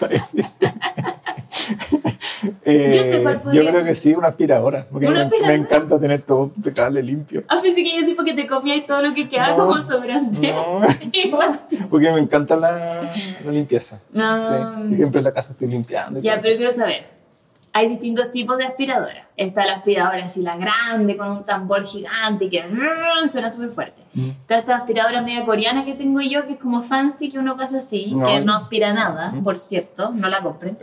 [2.64, 3.84] Eh, Yo sé cuál yo podría creo ser.
[3.84, 4.86] que sí, una aspiradora.
[4.90, 5.48] Porque ¿Una me, aspiradora?
[5.58, 7.44] me encanta tener todo impecable, limpio.
[7.48, 10.52] Ah, pensé que yo decía porque te comías todo lo que quedaba No, como sobrante.
[10.52, 10.80] no.
[11.68, 11.78] Sí.
[11.90, 13.12] Porque me encanta la,
[13.44, 14.00] la limpieza.
[14.16, 14.78] Ah.
[14.88, 14.96] Sí.
[14.96, 16.20] Siempre en la casa estoy limpiando.
[16.20, 17.19] Ya, pero quiero saber.
[17.72, 19.26] Hay distintos tipos de aspiradoras.
[19.36, 22.64] Está la aspiradora así, la grande, con un tambor gigante que
[23.30, 24.02] suena súper fuerte.
[24.12, 24.30] Mm.
[24.30, 27.78] Está esta aspiradora media coreana que tengo yo, que es como fancy, que uno pasa
[27.78, 28.26] así, No.
[28.26, 29.44] que no aspira nada, Mm.
[29.44, 30.78] por cierto, no la compren.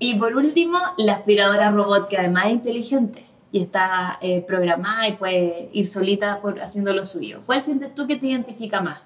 [0.00, 5.12] Y por último, la aspiradora robot, que además es inteligente y está eh, programada y
[5.12, 7.40] puede ir solita por, haciendo lo suyo.
[7.46, 8.98] ¿Cuál sientes tú que te identifica más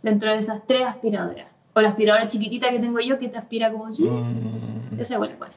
[0.00, 1.46] dentro de esas tres aspiradoras?
[1.74, 3.86] O la aspiradora chiquitita que tengo yo que te aspira como.
[3.86, 5.00] Mm.
[5.00, 5.56] Esa igual, ¿cuál es?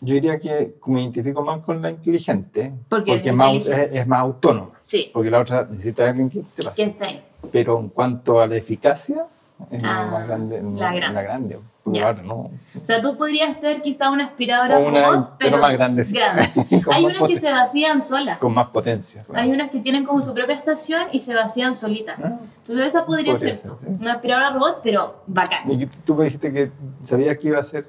[0.00, 2.74] Yo diría que me identifico más con la inteligente.
[2.88, 4.72] Porque porque es más, es, es más autónoma.
[4.80, 7.22] Sí, Porque la otra necesita alguien que te.
[7.50, 9.26] Pero en cuanto a la eficacia,
[9.70, 10.60] es Ah, la más grande.
[10.62, 11.14] la grande.
[11.14, 11.58] La grande.
[11.86, 12.06] Ya.
[12.06, 12.34] ahora no.
[12.34, 12.50] O
[12.82, 16.02] sea, tú podrías ser quizá una aspiradora una, robot, pero, pero, más grande.
[16.04, 16.14] sí.
[16.82, 18.38] Con Hay unas que se vacían solas.
[18.38, 19.22] Con más potencia.
[19.22, 19.40] claro.
[19.42, 22.18] Hay unas que tienen como su propia estación y se vacían solitas.
[22.22, 22.38] Ah.
[22.58, 23.76] Entonces esa podría, Podría ser, ser, tú.
[23.80, 23.96] sí.
[24.00, 25.70] Una aspiradora robot, pero bacán.
[25.70, 26.70] Y tú me dijiste que
[27.04, 27.86] sabías que iba a ser.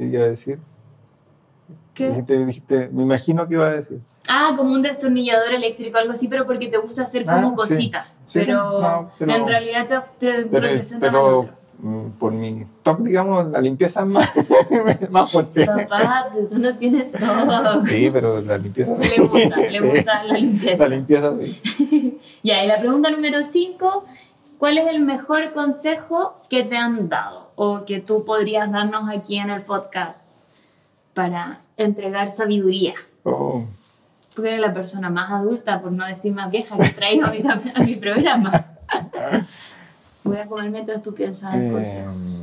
[0.00, 0.58] ¿Qué iba a decir?
[1.92, 2.08] ¿Qué?
[2.08, 4.00] Dijiste, dijiste, me imagino que iba a decir.
[4.28, 7.74] Ah, como un destornillador eléctrico, algo así, pero porque te gusta hacer como Ah, sí.
[7.74, 8.06] cositas.
[8.24, 9.86] Sí, pero, no, pero- en realidad
[10.18, 10.68] te, te Pero,
[11.00, 11.48] pero
[11.80, 14.30] mm, por mi toque, digamos, la limpieza es más,
[15.10, 15.66] más fuerte.
[15.66, 17.82] Papá, tú no tienes todo.
[17.82, 19.10] Sí, pero la limpieza sí.
[19.18, 19.86] Le gusta, le Sí.
[19.86, 20.76] gusta la limpieza.
[20.78, 22.18] La limpieza sí.
[22.42, 24.06] Ya, y la pregunta número 5,
[24.56, 29.36] ¿cuál es el mejor consejo que te han dado o que tú podrías darnos aquí
[29.36, 30.26] en el podcast
[31.12, 32.94] para entregar sabiduría?
[33.24, 33.64] Oh,
[34.34, 37.38] Tú eres la persona más adulta, por no decir más vieja, que traigo a mi,
[37.40, 38.66] cam- a mi programa.
[40.24, 42.42] Voy a comer mientras tú piensas en eh, consejos.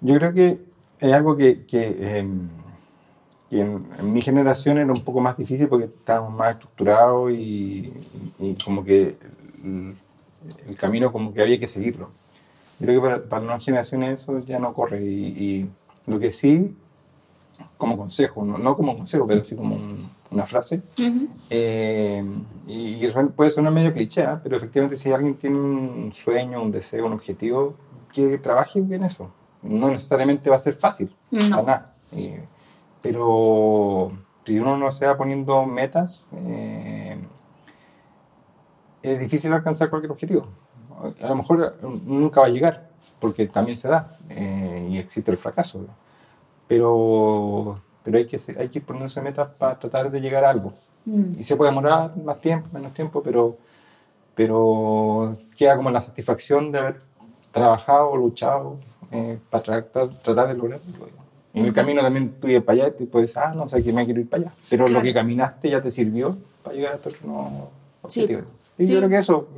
[0.00, 0.60] yo creo que
[1.00, 2.48] es algo que, que, em,
[3.50, 7.92] que en, en mi generación era un poco más difícil porque estábamos más estructurados y,
[8.38, 9.16] y como que
[10.66, 12.10] el, camino como que había que seguirlo.
[12.78, 15.70] Yo creo que para, para nuevas generaciones eso ya no corre y, y
[16.06, 16.76] lo que sí,
[17.76, 21.28] como consejo, no, no como consejo, pero sí como un- una frase, Ujú.
[21.50, 22.24] eh,
[22.66, 24.36] y, y puede sonar medio cliché, ¿eh?
[24.42, 27.74] pero efectivamente si alguien tiene un sueño, un deseo, un objetivo,
[28.12, 29.30] que trabaje bien eso.
[29.62, 31.50] No necesariamente va a ser fácil, No.
[31.50, 31.94] para nada.
[32.12, 32.44] Eh,
[33.00, 34.10] pero
[34.44, 37.16] si uno no se va poniendo metas, eh,
[39.04, 40.46] es difícil alcanzar cualquier objetivo.
[41.20, 42.88] A lo mejor nunca va a llegar,
[43.20, 45.78] porque también se da, eh, y existe el fracaso.
[45.78, 45.94] ¿no?
[46.66, 50.72] Pero, pero hay, que, hay que ir poniéndose metas para tratar de llegar a algo.
[51.04, 51.38] Mm.
[51.40, 53.58] Y se puede demorar más tiempo, menos tiempo, pero,
[54.34, 57.00] pero queda como la satisfacción de haber
[57.52, 58.78] trabajado, luchado
[59.10, 60.84] eh, para tratar, tratar de lograrlo.
[61.52, 63.92] En el camino también tú ibas para allá y tú puedes, ah, no sé que
[63.92, 64.52] me quiero ir para allá.
[64.68, 64.98] Pero Claro.
[64.98, 67.68] lo que caminaste ya te sirvió para llegar a tu no,
[68.08, 68.26] Sí.
[68.78, 68.92] Y Sí.
[68.92, 69.48] yo creo que eso,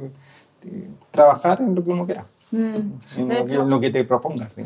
[1.10, 2.58] trabajar en lo que uno quiera, Mm.
[2.58, 4.52] en, lo, que, hecho, en lo que te propongas.
[4.54, 4.62] ¿sí?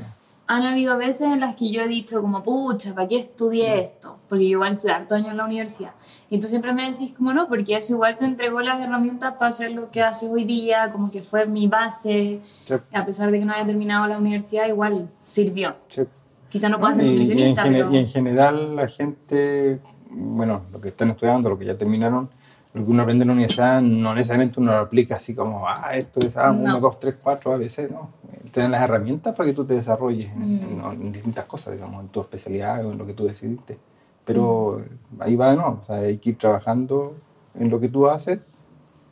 [0.46, 4.18] Han habido veces en las que yo he dicho como, pucha, ¿para qué estudié esto?
[4.28, 5.92] Porque yo igual estudié harto años en la universidad.
[6.28, 9.48] Y tú siempre me decís como, no, porque eso igual te entregó las herramientas para
[9.48, 12.40] hacer lo que haces hoy día, como que fue mi base.
[12.64, 15.74] Sí, A pesar de que no haya terminado la universidad, igual sirvió.
[15.88, 16.02] sí.
[16.48, 17.92] Quizá no puedo ser y, y en nutricionista, pero...
[17.92, 19.78] y en general la gente,
[20.10, 22.28] bueno, lo que están estudiando, lo que ya terminaron,
[22.72, 25.90] lo que uno aprende en la universidad no necesariamente uno lo aplica así como, ah,
[25.94, 26.76] esto es ah, No.
[26.76, 28.10] 1, 2, 3, 4, ABC, no.
[28.32, 30.84] Eh, Te dan las herramientas para que tú te desarrolles en, Mm.
[30.92, 33.78] en- en distintas cosas, digamos, en tu especialidad o en lo que tú decidiste.
[34.24, 34.82] Pero
[35.18, 37.14] ahí va de nuevo, o sea, hay que ir trabajando
[37.54, 38.38] en lo que tú haces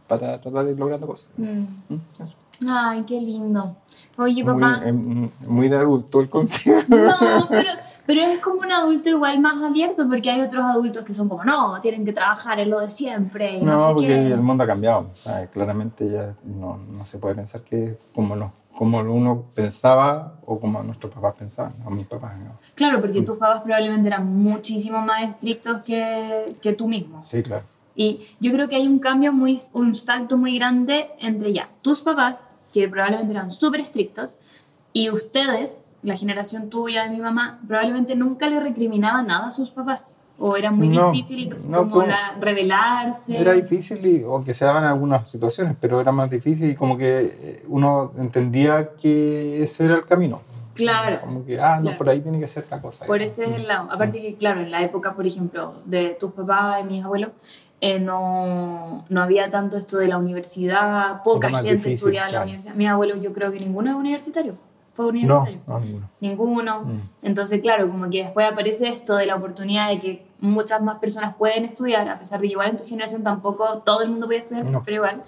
[0.07, 1.29] para tratar de ir logrando cosas.
[1.37, 1.61] Mm.
[1.89, 2.01] ¿Mm?
[2.15, 2.35] Eso.
[2.69, 3.77] Ay, qué lindo.
[4.17, 4.83] Oye, Muy, papá...
[4.89, 6.83] em, muy de adulto el consejo.
[6.89, 7.71] No, pero,
[8.09, 11.45] pero es como un adulto igual más abierto, porque hay otros adultos que son como,
[11.45, 14.27] no, tienen que trabajar en lo de siempre y no, No, sé porque qué.
[14.29, 15.11] el mundo ha cambiado.
[15.13, 20.39] O sea, claramente ya no, no se puede pensar que como, lo, como uno pensaba
[20.47, 22.39] o como nuestros papás pensaban, o mis papás.
[22.39, 22.59] ¿no?
[22.75, 27.21] Claro, porque tus papás probablemente eran muchísimo más estrictos que, que tú mismo.
[27.21, 27.65] Sí, claro.
[27.95, 32.01] Y yo creo que hay un cambio muy, un salto muy grande entre ya tus
[32.01, 34.39] papás, que probablemente eran súper estrictos,
[34.95, 39.71] y ustedes, la generación tuya de mi mamá, probablemente nunca le recriminaban nada a sus
[39.71, 40.19] papás.
[40.41, 43.37] O era muy No, difícil no, como la, rebelarse.
[43.37, 46.97] Era difícil, y, o que se daban algunas situaciones, pero era más difícil y como
[46.97, 50.43] que eh, uno entendía que ese era el camino.
[50.75, 51.21] Claro.
[51.23, 51.99] Como que, ah, no, Claro.
[51.99, 53.05] por ahí tiene que ser la cosa.
[53.05, 53.91] Por ese es el lado.
[53.91, 57.31] Aparte que, claro, en la época, por ejemplo, de tus papás y mis abuelos,
[57.81, 62.43] eh, no, no había tanto esto de la universidad, poca gente difícil, estudiaba en la
[62.43, 62.75] universidad.
[62.77, 64.55] Mis abuelos, yo creo que ninguno es universitario.
[64.99, 65.61] Fue No, universitario.
[65.69, 66.11] no, ninguno.
[66.21, 66.81] Ninguno.
[66.85, 67.01] Mm.
[67.23, 71.37] Entonces, claro, como que después aparece esto de la oportunidad de que muchas más personas
[71.37, 74.41] pueden estudiar, a pesar de que igual en tu generación tampoco todo el mundo podía
[74.41, 74.83] estudiar, No.
[74.85, 75.23] pero igual.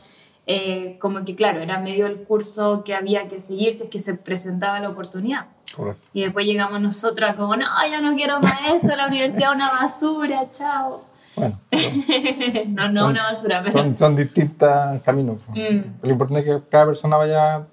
[0.46, 4.00] eh, como que, claro, era medio el curso que había que seguir si es que
[4.00, 5.46] se presentaba la oportunidad.
[5.76, 6.02] Correcto.
[6.12, 9.70] Y después llegamos nosotras como, no, ya no quiero más esto, la universidad es una
[9.70, 11.04] basura, chao.
[11.36, 11.54] Bueno,
[12.68, 13.70] no, no Son- una basura, pero...
[13.72, 14.68] son, son distintos
[15.04, 15.36] caminos.
[15.48, 16.02] Mm.
[16.02, 17.66] Lo importante es que cada persona vaya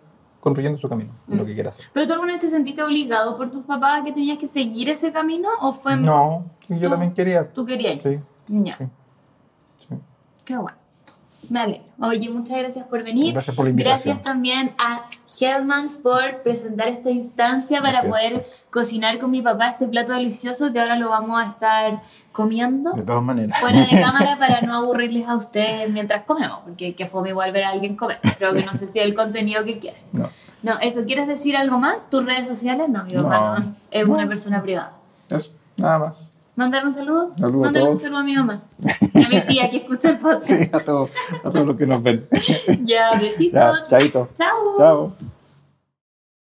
[0.47, 1.45] construyendo su camino, lo Mm.
[1.47, 1.85] que quiera hacer.
[1.93, 4.89] ¿Pero tú alguna vez te sentiste obligado por tus papás a que tenías que seguir
[4.89, 5.95] ese camino o fue...
[5.95, 7.47] No, yo también quería.
[7.51, 8.01] ¿Tú querías?
[8.01, 8.85] Sí, Ya, sí.
[9.77, 9.95] sí.
[10.45, 10.77] qué bueno.
[11.49, 11.83] Me alegro.
[12.01, 13.33] Oye, muchas gracias por venir.
[13.33, 14.15] Gracias por la invitación.
[14.17, 15.05] Gracias también a
[15.39, 18.11] Hellmans por presentar esta instancia para Gracias.
[18.33, 22.91] poder cocinar con mi papá este plato delicioso que ahora lo vamos a estar comiendo.
[22.93, 23.59] De todas maneras.
[23.59, 27.63] fuera de cámara para no aburrirles a ustedes mientras comemos, porque que fome igual ver
[27.63, 28.19] a alguien comer.
[28.37, 30.01] Creo que no sé si es el contenido que quieren.
[30.11, 30.29] No.
[30.63, 32.09] No, eso, ¿quieres decir algo más?
[32.09, 32.89] ¿Tus redes sociales?
[32.89, 33.65] No, mi papá No.
[33.65, 34.93] no, es una persona privada.
[35.29, 36.31] Eso, nada más.
[36.57, 37.31] ¿Mandar un saludo?
[37.37, 38.63] Saludo a Mándale un saludo a mi mamá.
[39.13, 40.43] Y a mi tía que escucha el podcast.
[40.49, 41.11] Sí, a todos,
[41.43, 42.27] a todos los que nos ven.
[42.83, 43.53] Ya, besitos.
[43.53, 44.29] Ya, chaito.
[44.35, 44.77] Chao.
[44.77, 45.13] Chao.